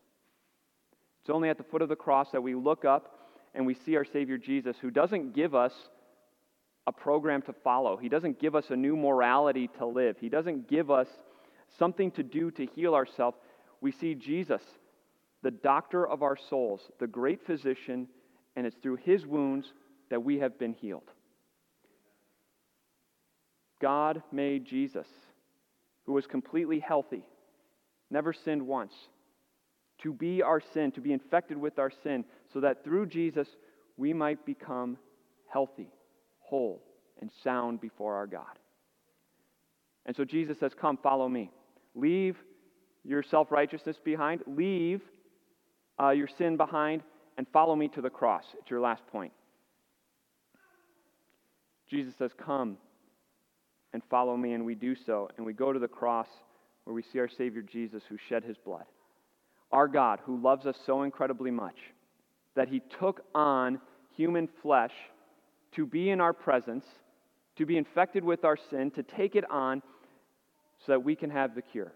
It's 1.22 1.32
only 1.32 1.50
at 1.50 1.58
the 1.58 1.64
foot 1.64 1.82
of 1.82 1.90
the 1.90 1.96
cross 1.96 2.30
that 2.30 2.44
we 2.44 2.54
look 2.54 2.86
up 2.86 3.32
and 3.56 3.66
we 3.66 3.74
see 3.74 3.96
our 3.96 4.06
Savior 4.06 4.38
Jesus, 4.38 4.78
who 4.80 4.92
doesn't 4.92 5.34
give 5.34 5.56
us 5.56 5.74
a 6.86 6.92
program 6.92 7.42
to 7.42 7.54
follow. 7.64 7.98
He 7.98 8.08
doesn't 8.08 8.40
give 8.40 8.54
us 8.54 8.66
a 8.70 8.76
new 8.76 8.96
morality 8.96 9.68
to 9.80 9.88
live. 9.88 10.18
He 10.20 10.30
doesn't 10.30 10.70
give 10.70 10.92
us 10.92 11.08
something 11.80 12.12
to 12.12 12.22
do 12.22 12.52
to 12.52 12.68
heal 12.68 12.94
ourselves. 12.94 13.40
We 13.82 13.92
see 13.92 14.14
Jesus, 14.14 14.62
the 15.42 15.50
doctor 15.50 16.08
of 16.08 16.22
our 16.22 16.38
souls, 16.38 16.82
the 17.00 17.08
great 17.08 17.44
physician, 17.48 18.08
and 18.56 18.68
it's 18.68 18.78
through 18.84 18.98
his 18.98 19.26
wounds 19.26 19.74
that 20.12 20.24
we 20.24 20.38
have 20.38 20.60
been 20.60 20.74
healed. 20.74 21.10
God 23.82 24.22
made 24.32 24.66
Jesus, 24.66 25.08
who 26.10 26.14
was 26.14 26.26
completely 26.26 26.80
healthy, 26.80 27.22
never 28.10 28.34
sinned 28.34 28.66
once, 28.66 28.94
to 30.02 30.12
be 30.12 30.42
our 30.42 30.60
sin, 30.74 30.92
to 30.92 31.02
be 31.02 31.14
infected 31.14 31.56
with 31.56 31.78
our 31.78 31.92
sin, 32.02 32.26
so 32.52 32.60
that 32.60 32.84
through 32.84 33.06
Jesus 33.06 33.48
we 33.96 34.12
might 34.12 34.44
become 34.44 34.98
healthy, 35.54 35.88
whole, 36.40 36.82
and 37.22 37.30
sound 37.44 37.80
before 37.80 38.16
our 38.16 38.26
God. 38.26 38.58
And 40.08 40.16
so 40.16 40.26
Jesus 40.26 40.58
says, 40.60 40.72
Come, 40.82 40.98
follow 40.98 41.30
me. 41.30 41.52
Leave 41.94 42.38
your 43.04 43.22
self 43.22 43.52
righteousness 43.52 43.98
behind, 44.04 44.42
leave 44.48 45.02
uh, 46.02 46.10
your 46.10 46.28
sin 46.40 46.58
behind, 46.58 47.04
and 47.38 47.46
follow 47.54 47.76
me 47.76 47.88
to 47.90 48.02
the 48.02 48.10
cross. 48.10 48.46
It's 48.58 48.72
your 48.72 48.82
last 48.82 49.06
point. 49.12 49.34
Jesus 51.88 52.16
says, 52.18 52.32
Come 52.44 52.78
and 53.94 54.04
follow 54.10 54.38
me, 54.38 54.54
and 54.54 54.66
we 54.66 54.76
do 54.76 54.96
so. 54.96 55.30
And 55.38 55.46
we 55.46 55.54
go 55.54 55.74
to 55.74 55.80
the 55.80 55.88
cross 55.88 56.28
where 56.84 56.94
we 56.94 57.04
see 57.04 57.20
our 57.20 57.30
Savior 57.30 57.62
Jesus 57.62 58.04
who 58.08 58.18
shed 58.30 58.44
his 58.44 58.58
blood. 58.58 58.86
Our 59.72 59.88
God, 59.88 60.20
who 60.26 60.42
loves 60.42 60.66
us 60.66 60.78
so 60.86 61.04
incredibly 61.04 61.52
much 61.52 61.78
that 62.56 62.68
he 62.68 62.82
took 63.00 63.22
on 63.36 63.80
human 64.16 64.50
flesh 64.62 64.94
to 65.76 65.86
be 65.86 66.10
in 66.10 66.20
our 66.20 66.34
presence, 66.34 66.86
to 67.58 67.66
be 67.66 67.78
infected 67.78 68.24
with 68.24 68.44
our 68.44 68.58
sin, 68.70 68.92
to 68.92 69.04
take 69.04 69.36
it 69.36 69.50
on 69.52 69.82
so 70.86 70.94
that 70.94 71.04
we 71.04 71.16
can 71.16 71.30
have 71.30 71.56
the 71.56 71.62
cure. 71.62 71.94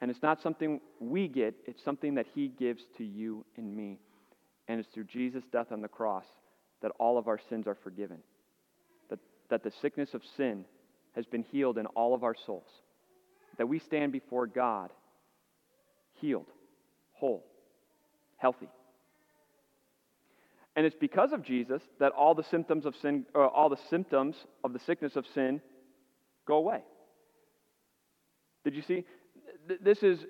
And 0.00 0.10
it's 0.10 0.22
not 0.22 0.42
something 0.42 0.80
we 1.00 1.28
get, 1.28 1.54
it's 1.66 1.82
something 1.82 2.14
that 2.16 2.26
he 2.34 2.48
gives 2.48 2.82
to 2.98 3.04
you 3.04 3.44
and 3.56 3.74
me. 3.74 3.98
And 4.68 4.80
it's 4.80 4.88
through 4.92 5.04
Jesus' 5.04 5.44
death 5.52 5.70
on 5.70 5.80
the 5.80 5.88
cross 5.88 6.26
that 6.82 6.92
all 6.98 7.16
of 7.16 7.28
our 7.28 7.40
sins 7.48 7.66
are 7.66 7.76
forgiven. 7.76 8.18
That, 9.48 9.62
the 9.62 9.72
sickness 9.82 10.14
of 10.14 10.22
sin 10.36 10.64
has 11.14 11.24
been 11.26 11.42
healed 11.42 11.78
in 11.78 11.86
all 11.86 12.14
of 12.14 12.24
our 12.24 12.34
souls. 12.46 12.68
That 13.58 13.68
we 13.68 13.78
stand 13.78 14.12
before 14.12 14.46
God 14.46 14.90
healed, 16.14 16.46
whole, 17.12 17.44
healthy. 18.36 18.68
And 20.76 20.84
it's 20.84 20.96
because 20.98 21.32
of 21.32 21.42
Jesus 21.42 21.80
that 21.98 22.12
all 22.12 22.34
the 22.34 22.44
symptoms 22.44 22.84
of 22.84 22.94
sin, 23.00 23.24
uh, 23.34 23.46
all 23.46 23.70
the 23.70 23.78
symptoms 23.88 24.36
of 24.62 24.74
the 24.74 24.78
sickness 24.80 25.16
of 25.16 25.24
sin 25.34 25.62
go 26.46 26.56
away. 26.56 26.82
Did 28.62 28.74
you 28.74 28.82
see? 28.82 29.04
This 29.80 30.02
is 30.02 30.20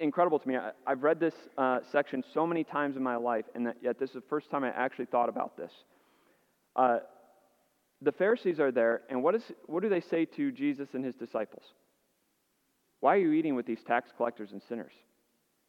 incredible 0.00 0.38
to 0.38 0.48
me. 0.48 0.56
I, 0.56 0.70
have 0.86 1.02
read 1.02 1.18
this 1.18 1.34
uh, 1.58 1.80
section 1.90 2.22
so 2.32 2.46
many 2.46 2.62
times 2.64 2.96
in 2.96 3.02
my 3.02 3.16
life, 3.16 3.44
and 3.54 3.74
yet 3.82 3.98
this 3.98 4.10
is 4.10 4.16
the 4.16 4.28
first 4.28 4.48
time 4.50 4.64
I 4.64 4.68
actually 4.68 5.06
thought 5.06 5.28
about 5.28 5.56
this. 5.56 5.72
Uh, 6.76 6.98
the 8.02 8.12
Pharisees 8.12 8.60
are 8.60 8.70
there, 8.70 9.02
and 9.08 9.22
what, 9.22 9.34
is, 9.34 9.42
what 9.66 9.82
do 9.82 9.88
they 9.88 10.00
say 10.00 10.24
to 10.24 10.52
Jesus 10.52 10.88
and 10.92 11.04
his 11.04 11.14
disciples? 11.14 11.64
Why 13.00 13.14
are 13.14 13.20
you 13.20 13.32
eating 13.32 13.54
with 13.54 13.66
these 13.66 13.82
tax 13.82 14.10
collectors 14.16 14.52
and 14.52 14.62
sinners? 14.68 14.92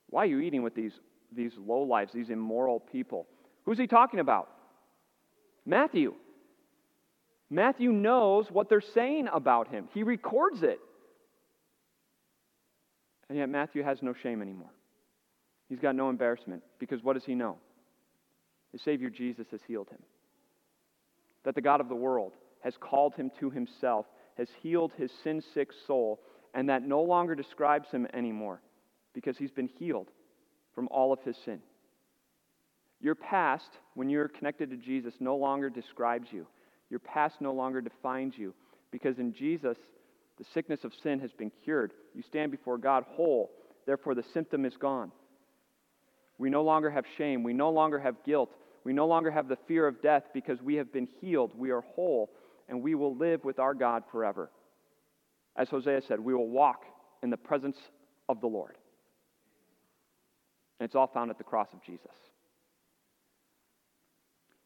Why 0.09 0.23
are 0.23 0.27
you 0.27 0.39
eating 0.39 0.63
with 0.63 0.75
these, 0.75 0.93
these 1.33 1.53
low 1.57 1.81
lives, 1.81 2.13
these 2.13 2.29
immoral 2.29 2.79
people? 2.79 3.27
Who's 3.65 3.77
he 3.77 3.87
talking 3.87 4.19
about? 4.19 4.49
Matthew. 5.65 6.15
Matthew 7.49 7.91
knows 7.91 8.51
what 8.51 8.69
they're 8.69 8.81
saying 8.81 9.29
about 9.31 9.69
him, 9.69 9.87
he 9.93 10.03
records 10.03 10.63
it. 10.63 10.79
And 13.29 13.37
yet, 13.37 13.49
Matthew 13.49 13.83
has 13.83 14.01
no 14.01 14.13
shame 14.13 14.41
anymore. 14.41 14.71
He's 15.67 15.79
got 15.79 15.95
no 15.95 16.09
embarrassment 16.09 16.63
because 16.79 17.03
what 17.03 17.13
does 17.13 17.25
he 17.25 17.35
know? 17.35 17.57
His 18.71 18.81
Savior 18.81 19.09
Jesus 19.09 19.47
has 19.51 19.59
healed 19.67 19.89
him. 19.89 19.99
That 21.47 21.55
the 21.55 21.61
God 21.61 21.79
of 21.79 21.87
the 21.87 21.95
world 21.95 22.33
has 22.59 22.73
called 22.77 23.15
him 23.15 23.31
to 23.39 23.49
himself, 23.49 24.05
has 24.37 24.49
healed 24.61 24.91
his 24.97 25.09
sin 25.23 25.41
sick 25.53 25.69
soul, 25.87 26.19
and 26.53 26.67
that 26.67 26.83
no 26.83 27.01
longer 27.01 27.35
describes 27.35 27.89
him 27.89 28.05
anymore 28.13 28.61
because 29.13 29.37
he's 29.37 29.51
been 29.51 29.69
healed 29.79 30.09
from 30.75 30.89
all 30.91 31.13
of 31.13 31.21
his 31.21 31.37
sin. 31.45 31.61
Your 32.99 33.15
past, 33.15 33.69
when 33.93 34.09
you're 34.09 34.27
connected 34.27 34.69
to 34.71 34.75
Jesus, 34.75 35.13
no 35.21 35.37
longer 35.37 35.69
describes 35.69 36.27
you. 36.33 36.45
Your 36.89 36.99
past 36.99 37.35
no 37.39 37.53
longer 37.53 37.79
defines 37.79 38.33
you 38.37 38.53
because 38.91 39.17
in 39.17 39.31
Jesus, 39.31 39.77
the 40.37 40.45
sickness 40.53 40.83
of 40.83 40.91
sin 41.01 41.17
has 41.21 41.31
been 41.31 41.53
cured. 41.63 41.93
You 42.13 42.23
stand 42.23 42.51
before 42.51 42.77
God 42.77 43.05
whole, 43.07 43.51
therefore, 43.85 44.15
the 44.15 44.25
symptom 44.33 44.65
is 44.65 44.75
gone. 44.75 45.13
We 46.37 46.49
no 46.49 46.63
longer 46.63 46.89
have 46.89 47.05
shame. 47.17 47.41
We 47.41 47.53
no 47.53 47.69
longer 47.69 47.99
have 47.99 48.21
guilt. 48.25 48.51
We 48.87 48.93
no 48.93 49.05
longer 49.05 49.29
have 49.29 49.49
the 49.49 49.57
fear 49.67 49.85
of 49.85 50.01
death 50.01 50.23
because 50.33 50.61
we 50.61 50.75
have 50.75 50.93
been 50.93 51.09
healed. 51.19 51.51
We 51.57 51.71
are 51.71 51.81
whole, 51.81 52.31
and 52.69 52.81
we 52.81 52.95
will 52.95 53.13
live 53.13 53.43
with 53.43 53.59
our 53.59 53.73
God 53.73 54.03
forever. 54.13 54.49
As 55.57 55.67
Hosea 55.67 56.03
said, 56.07 56.21
we 56.21 56.33
will 56.33 56.47
walk 56.47 56.85
in 57.21 57.29
the 57.29 57.35
presence 57.35 57.75
of 58.29 58.39
the 58.39 58.47
Lord. 58.47 58.77
And 60.79 60.85
it's 60.85 60.95
all 60.95 61.07
found 61.07 61.29
at 61.31 61.37
the 61.37 61.43
cross 61.43 61.67
of 61.73 61.83
Jesus. 61.83 62.13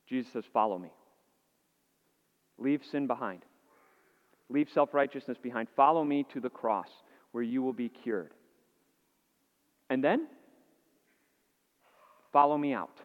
Jesus 0.07 0.31
says, 0.31 0.43
Follow 0.53 0.77
me. 0.77 0.91
Leave 2.59 2.81
sin 2.91 3.07
behind. 3.07 3.41
Leave 4.49 4.67
self 4.71 4.93
righteousness 4.93 5.39
behind. 5.41 5.67
Follow 5.75 6.03
me 6.03 6.27
to 6.31 6.39
the 6.39 6.47
cross 6.47 6.89
where 7.31 7.43
you 7.43 7.63
will 7.63 7.73
be 7.73 7.89
cured. 7.89 8.35
And 9.89 10.03
then, 10.03 10.27
follow 12.31 12.55
me 12.55 12.75
out. 12.75 12.99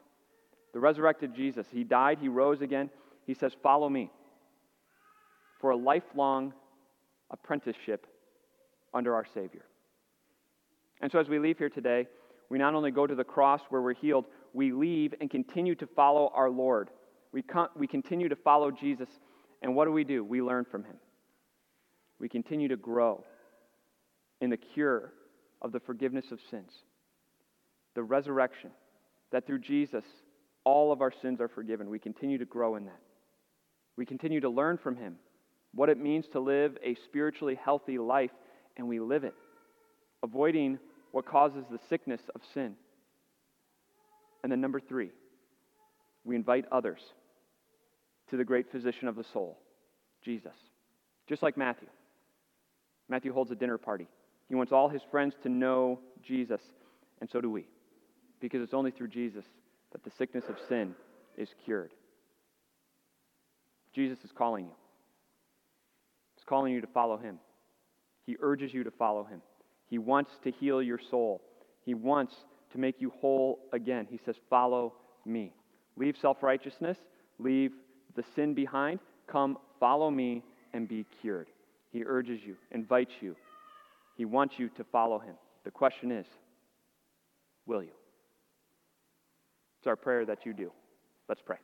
The 0.76 0.80
resurrected 0.80 1.34
Jesus, 1.34 1.66
he 1.72 1.84
died, 1.84 2.18
he 2.20 2.28
rose 2.28 2.60
again. 2.60 2.90
He 3.26 3.32
says, 3.32 3.56
Follow 3.62 3.88
me 3.88 4.10
for 5.58 5.70
a 5.70 5.76
lifelong 5.76 6.52
apprenticeship 7.30 8.06
under 8.92 9.14
our 9.14 9.24
Savior. 9.24 9.64
And 11.00 11.10
so, 11.10 11.18
as 11.18 11.30
we 11.30 11.38
leave 11.38 11.56
here 11.56 11.70
today, 11.70 12.06
we 12.50 12.58
not 12.58 12.74
only 12.74 12.90
go 12.90 13.06
to 13.06 13.14
the 13.14 13.24
cross 13.24 13.62
where 13.70 13.80
we're 13.80 13.94
healed, 13.94 14.26
we 14.52 14.70
leave 14.70 15.14
and 15.18 15.30
continue 15.30 15.74
to 15.76 15.86
follow 15.86 16.30
our 16.34 16.50
Lord. 16.50 16.90
We, 17.32 17.40
con- 17.40 17.70
we 17.74 17.86
continue 17.86 18.28
to 18.28 18.36
follow 18.36 18.70
Jesus. 18.70 19.08
And 19.62 19.74
what 19.74 19.86
do 19.86 19.92
we 19.92 20.04
do? 20.04 20.22
We 20.24 20.42
learn 20.42 20.66
from 20.66 20.84
him. 20.84 20.96
We 22.20 22.28
continue 22.28 22.68
to 22.68 22.76
grow 22.76 23.24
in 24.42 24.50
the 24.50 24.58
cure 24.58 25.14
of 25.62 25.72
the 25.72 25.80
forgiveness 25.80 26.32
of 26.32 26.38
sins, 26.50 26.70
the 27.94 28.02
resurrection, 28.02 28.72
that 29.32 29.46
through 29.46 29.60
Jesus, 29.60 30.04
all 30.66 30.90
of 30.90 31.00
our 31.00 31.12
sins 31.22 31.40
are 31.40 31.48
forgiven. 31.48 31.88
We 31.88 32.00
continue 32.00 32.38
to 32.38 32.44
grow 32.44 32.74
in 32.74 32.84
that. 32.86 33.00
We 33.96 34.04
continue 34.04 34.40
to 34.40 34.50
learn 34.50 34.78
from 34.78 34.96
him 34.96 35.14
what 35.72 35.88
it 35.88 35.96
means 35.96 36.26
to 36.32 36.40
live 36.40 36.76
a 36.82 36.96
spiritually 37.06 37.54
healthy 37.54 37.98
life, 37.98 38.32
and 38.76 38.88
we 38.88 38.98
live 38.98 39.22
it, 39.22 39.34
avoiding 40.24 40.78
what 41.12 41.24
causes 41.24 41.64
the 41.70 41.78
sickness 41.88 42.20
of 42.34 42.40
sin. 42.52 42.74
And 44.42 44.50
then, 44.50 44.60
number 44.60 44.80
three, 44.80 45.10
we 46.24 46.34
invite 46.34 46.64
others 46.72 47.00
to 48.30 48.36
the 48.36 48.44
great 48.44 48.70
physician 48.72 49.06
of 49.06 49.14
the 49.14 49.24
soul, 49.32 49.58
Jesus. 50.24 50.56
Just 51.28 51.44
like 51.44 51.56
Matthew. 51.56 51.88
Matthew 53.08 53.32
holds 53.32 53.52
a 53.52 53.54
dinner 53.54 53.78
party. 53.78 54.08
He 54.48 54.56
wants 54.56 54.72
all 54.72 54.88
his 54.88 55.02
friends 55.12 55.34
to 55.44 55.48
know 55.48 56.00
Jesus, 56.24 56.60
and 57.20 57.30
so 57.30 57.40
do 57.40 57.50
we, 57.50 57.68
because 58.40 58.62
it's 58.62 58.74
only 58.74 58.90
through 58.90 59.08
Jesus 59.08 59.44
that 59.96 60.04
the 60.04 60.16
sickness 60.18 60.44
of 60.50 60.56
sin 60.68 60.94
is 61.38 61.48
cured. 61.64 61.90
Jesus 63.94 64.18
is 64.24 64.30
calling 64.36 64.66
you. 64.66 64.72
He's 66.34 66.44
calling 66.44 66.74
you 66.74 66.82
to 66.82 66.86
follow 66.88 67.16
him. 67.16 67.38
He 68.26 68.36
urges 68.40 68.74
you 68.74 68.84
to 68.84 68.90
follow 68.90 69.24
him. 69.24 69.40
He 69.88 69.96
wants 69.96 70.32
to 70.44 70.50
heal 70.50 70.82
your 70.82 71.00
soul. 71.10 71.40
He 71.86 71.94
wants 71.94 72.34
to 72.72 72.78
make 72.78 72.96
you 72.98 73.10
whole 73.22 73.60
again. 73.72 74.06
He 74.10 74.20
says, 74.26 74.34
Follow 74.50 74.92
me. 75.24 75.54
Leave 75.96 76.16
self 76.20 76.42
righteousness, 76.42 76.98
leave 77.38 77.72
the 78.16 78.24
sin 78.34 78.52
behind. 78.52 79.00
Come, 79.26 79.56
follow 79.80 80.10
me, 80.10 80.42
and 80.74 80.86
be 80.86 81.06
cured. 81.22 81.48
He 81.90 82.04
urges 82.04 82.40
you, 82.44 82.56
invites 82.70 83.12
you. 83.20 83.34
He 84.18 84.26
wants 84.26 84.56
you 84.58 84.68
to 84.76 84.84
follow 84.92 85.18
him. 85.18 85.36
The 85.64 85.70
question 85.70 86.12
is, 86.12 86.26
will 87.64 87.82
you? 87.82 87.95
It's 89.86 89.88
our 89.88 89.94
prayer 89.94 90.24
that 90.24 90.44
you 90.44 90.52
do. 90.52 90.72
Let's 91.28 91.42
pray. 91.46 91.58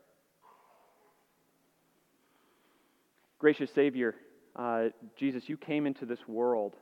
Gracious 3.40 3.68
Savior, 3.74 4.14
uh, 4.54 4.90
Jesus, 5.18 5.48
you 5.48 5.56
came 5.56 5.88
into 5.88 6.06
this 6.06 6.20
world 6.28 6.74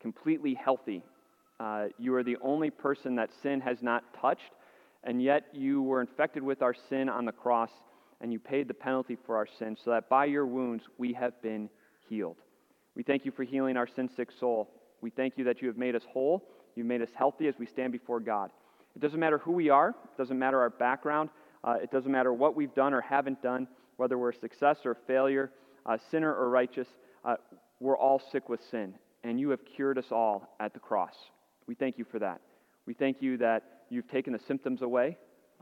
completely 0.00 0.54
healthy. 0.54 1.02
Uh, 1.58 1.86
you 1.98 2.14
are 2.14 2.22
the 2.22 2.36
only 2.40 2.70
person 2.70 3.16
that 3.16 3.30
sin 3.42 3.60
has 3.62 3.82
not 3.82 4.04
touched, 4.20 4.52
and 5.02 5.20
yet 5.20 5.46
you 5.52 5.82
were 5.82 6.00
infected 6.00 6.44
with 6.44 6.62
our 6.62 6.76
sin 6.88 7.08
on 7.08 7.24
the 7.24 7.32
cross, 7.32 7.70
and 8.20 8.32
you 8.32 8.38
paid 8.38 8.68
the 8.68 8.74
penalty 8.74 9.18
for 9.26 9.36
our 9.36 9.48
sin, 9.58 9.76
so 9.84 9.90
that 9.90 10.08
by 10.08 10.24
your 10.24 10.46
wounds 10.46 10.84
we 10.98 11.12
have 11.14 11.32
been 11.42 11.68
healed. 12.08 12.36
We 12.94 13.02
thank 13.02 13.24
you 13.24 13.32
for 13.32 13.42
healing 13.42 13.76
our 13.76 13.88
sin 13.88 14.08
sick 14.16 14.28
soul. 14.38 14.70
We 15.00 15.10
thank 15.10 15.36
you 15.36 15.42
that 15.46 15.60
you 15.60 15.66
have 15.66 15.78
made 15.78 15.96
us 15.96 16.04
whole, 16.12 16.44
you've 16.76 16.86
made 16.86 17.02
us 17.02 17.10
healthy 17.18 17.48
as 17.48 17.56
we 17.58 17.66
stand 17.66 17.90
before 17.90 18.20
God. 18.20 18.52
It 18.96 19.02
doesn't 19.02 19.20
matter 19.20 19.36
who 19.36 19.52
we 19.52 19.68
are, 19.68 19.90
it 19.90 20.16
doesn't 20.16 20.38
matter 20.38 20.58
our 20.58 20.70
background, 20.70 21.28
uh, 21.62 21.76
it 21.82 21.90
doesn't 21.90 22.10
matter 22.10 22.32
what 22.32 22.56
we've 22.56 22.74
done 22.74 22.94
or 22.94 23.02
haven't 23.02 23.42
done, 23.42 23.68
whether 23.98 24.16
we're 24.16 24.30
a 24.30 24.38
success 24.38 24.78
or 24.86 24.92
a 24.92 24.96
failure, 25.06 25.52
uh, 25.84 25.98
sinner 26.10 26.34
or 26.34 26.48
righteous, 26.48 26.88
uh, 27.26 27.36
we're 27.78 27.98
all 27.98 28.22
sick 28.32 28.48
with 28.48 28.60
sin, 28.70 28.94
and 29.22 29.38
you 29.38 29.50
have 29.50 29.60
cured 29.66 29.98
us 29.98 30.06
all 30.10 30.56
at 30.60 30.72
the 30.72 30.80
cross. 30.80 31.14
We 31.66 31.74
thank 31.74 31.98
you 31.98 32.06
for 32.10 32.18
that. 32.20 32.40
We 32.86 32.94
thank 32.94 33.20
you 33.20 33.36
that 33.36 33.82
you've 33.90 34.08
taken 34.08 34.32
the 34.32 34.38
symptoms 34.48 34.80
away, 34.80 35.18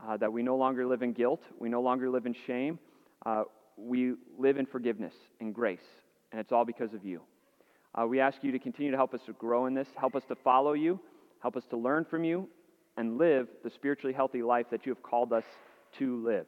uh, 0.07 0.15
that 0.15 0.31
we 0.31 0.41
no 0.41 0.55
longer 0.55 0.87
live 0.87 1.01
in 1.01 1.11
guilt, 1.11 1.41
we 1.59 1.67
no 1.67 1.81
longer 1.81 2.09
live 2.09 2.25
in 2.25 2.35
shame, 2.47 2.79
uh, 3.25 3.43
we 3.75 4.13
live 4.39 4.57
in 4.57 4.65
forgiveness 4.65 5.13
and 5.41 5.53
grace, 5.53 5.79
and 6.31 6.39
it's 6.39 6.53
all 6.53 6.63
because 6.63 6.93
of 6.93 7.03
you. 7.03 7.21
Uh, 7.93 8.07
we 8.07 8.21
ask 8.21 8.37
you 8.43 8.53
to 8.53 8.59
continue 8.59 8.91
to 8.91 8.97
help 8.97 9.13
us 9.13 9.21
to 9.25 9.33
grow 9.33 9.65
in 9.65 9.73
this, 9.73 9.89
help 9.97 10.15
us 10.15 10.23
to 10.29 10.35
follow 10.35 10.71
you, 10.71 10.97
help 11.41 11.57
us 11.57 11.63
to 11.69 11.75
learn 11.75 12.05
from 12.05 12.23
you, 12.23 12.47
and 12.97 13.17
live 13.17 13.47
the 13.63 13.69
spiritually 13.69 14.13
healthy 14.13 14.41
life 14.41 14.67
that 14.71 14.85
you 14.85 14.93
have 14.93 15.03
called 15.03 15.33
us 15.33 15.43
to 15.99 16.23
live. 16.23 16.45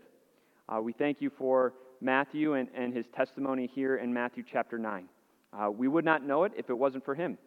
Uh, 0.70 0.82
we 0.82 0.94
thank 0.94 1.22
you 1.22 1.30
for 1.38 1.74
Matthew 2.02 2.54
and, 2.54 2.68
and 2.76 2.94
his 2.94 3.06
testimony 3.16 3.70
here 3.74 3.98
in 3.98 4.14
Matthew 4.14 4.44
chapter 4.50 4.78
9. 4.78 5.08
Uh, 5.54 5.72
we 5.72 5.88
would 5.88 6.06
not 6.06 6.24
know 6.24 6.44
it 6.44 6.52
if 6.58 6.70
it 6.70 6.78
wasn't 6.78 7.04
for 7.06 7.16
him, 7.16 7.38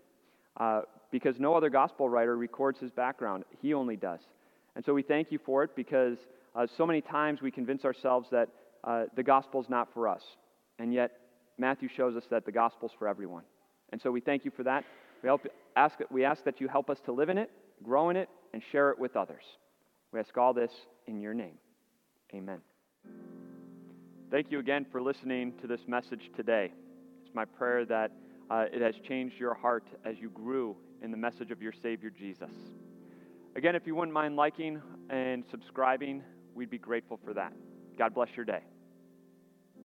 uh, 0.58 0.82
because 1.10 1.38
no 1.38 1.54
other 1.54 1.70
gospel 1.70 2.08
writer 2.08 2.36
records 2.36 2.78
his 2.80 2.90
background. 2.90 3.44
He 3.60 3.74
only 3.74 3.96
does. 3.96 4.20
And 4.74 4.84
so 4.84 4.94
we 4.94 5.02
thank 5.02 5.30
you 5.30 5.38
for 5.44 5.62
it 5.62 5.76
because 5.76 6.18
uh, 6.54 6.66
so 6.76 6.86
many 6.86 7.00
times 7.00 7.42
we 7.42 7.50
convince 7.50 7.84
ourselves 7.84 8.28
that 8.30 8.48
uh, 8.84 9.04
the 9.14 9.22
gospel 9.22 9.60
is 9.60 9.68
not 9.68 9.92
for 9.92 10.08
us. 10.08 10.22
And 10.78 10.94
yet, 10.94 11.12
Matthew 11.58 11.88
shows 11.94 12.16
us 12.16 12.24
that 12.30 12.46
the 12.46 12.52
gospel 12.52 12.88
is 12.88 12.94
for 12.98 13.06
everyone. 13.06 13.44
And 13.92 14.00
so 14.00 14.10
we 14.10 14.20
thank 14.20 14.44
you 14.44 14.50
for 14.50 14.62
that. 14.62 14.84
We, 15.22 15.26
help, 15.26 15.46
ask, 15.76 15.98
we 16.10 16.24
ask 16.24 16.44
that 16.44 16.60
you 16.60 16.68
help 16.68 16.88
us 16.88 16.98
to 17.04 17.12
live 17.12 17.28
in 17.28 17.36
it, 17.36 17.50
grow 17.82 18.08
in 18.08 18.16
it, 18.16 18.30
and 18.52 18.62
share 18.72 18.90
it 18.90 18.98
with 18.98 19.16
others. 19.16 19.44
We 20.12 20.20
ask 20.20 20.36
all 20.36 20.52
this 20.52 20.72
in 21.06 21.20
your 21.20 21.34
name. 21.34 21.58
Amen. 22.34 22.60
Thank 24.30 24.50
you 24.50 24.58
again 24.58 24.86
for 24.90 25.02
listening 25.02 25.52
to 25.60 25.66
this 25.66 25.80
message 25.88 26.30
today. 26.36 26.72
It's 27.24 27.34
my 27.34 27.44
prayer 27.44 27.84
that 27.86 28.12
uh, 28.50 28.66
it 28.72 28.80
has 28.80 28.94
changed 29.08 29.34
your 29.38 29.54
heart 29.54 29.84
as 30.04 30.16
you 30.18 30.30
grew 30.30 30.76
in 31.02 31.10
the 31.10 31.16
message 31.16 31.50
of 31.50 31.62
your 31.62 31.72
Savior 31.82 32.10
Jesus. 32.10 32.50
Again, 33.56 33.74
if 33.74 33.86
you 33.86 33.94
wouldn't 33.94 34.14
mind 34.14 34.36
liking 34.36 34.80
and 35.08 35.44
subscribing, 35.50 36.22
we'd 36.54 36.70
be 36.70 36.78
grateful 36.78 37.18
for 37.24 37.34
that. 37.34 37.52
God 37.98 38.14
bless 38.14 38.28
your 38.36 38.44
day. 38.44 38.62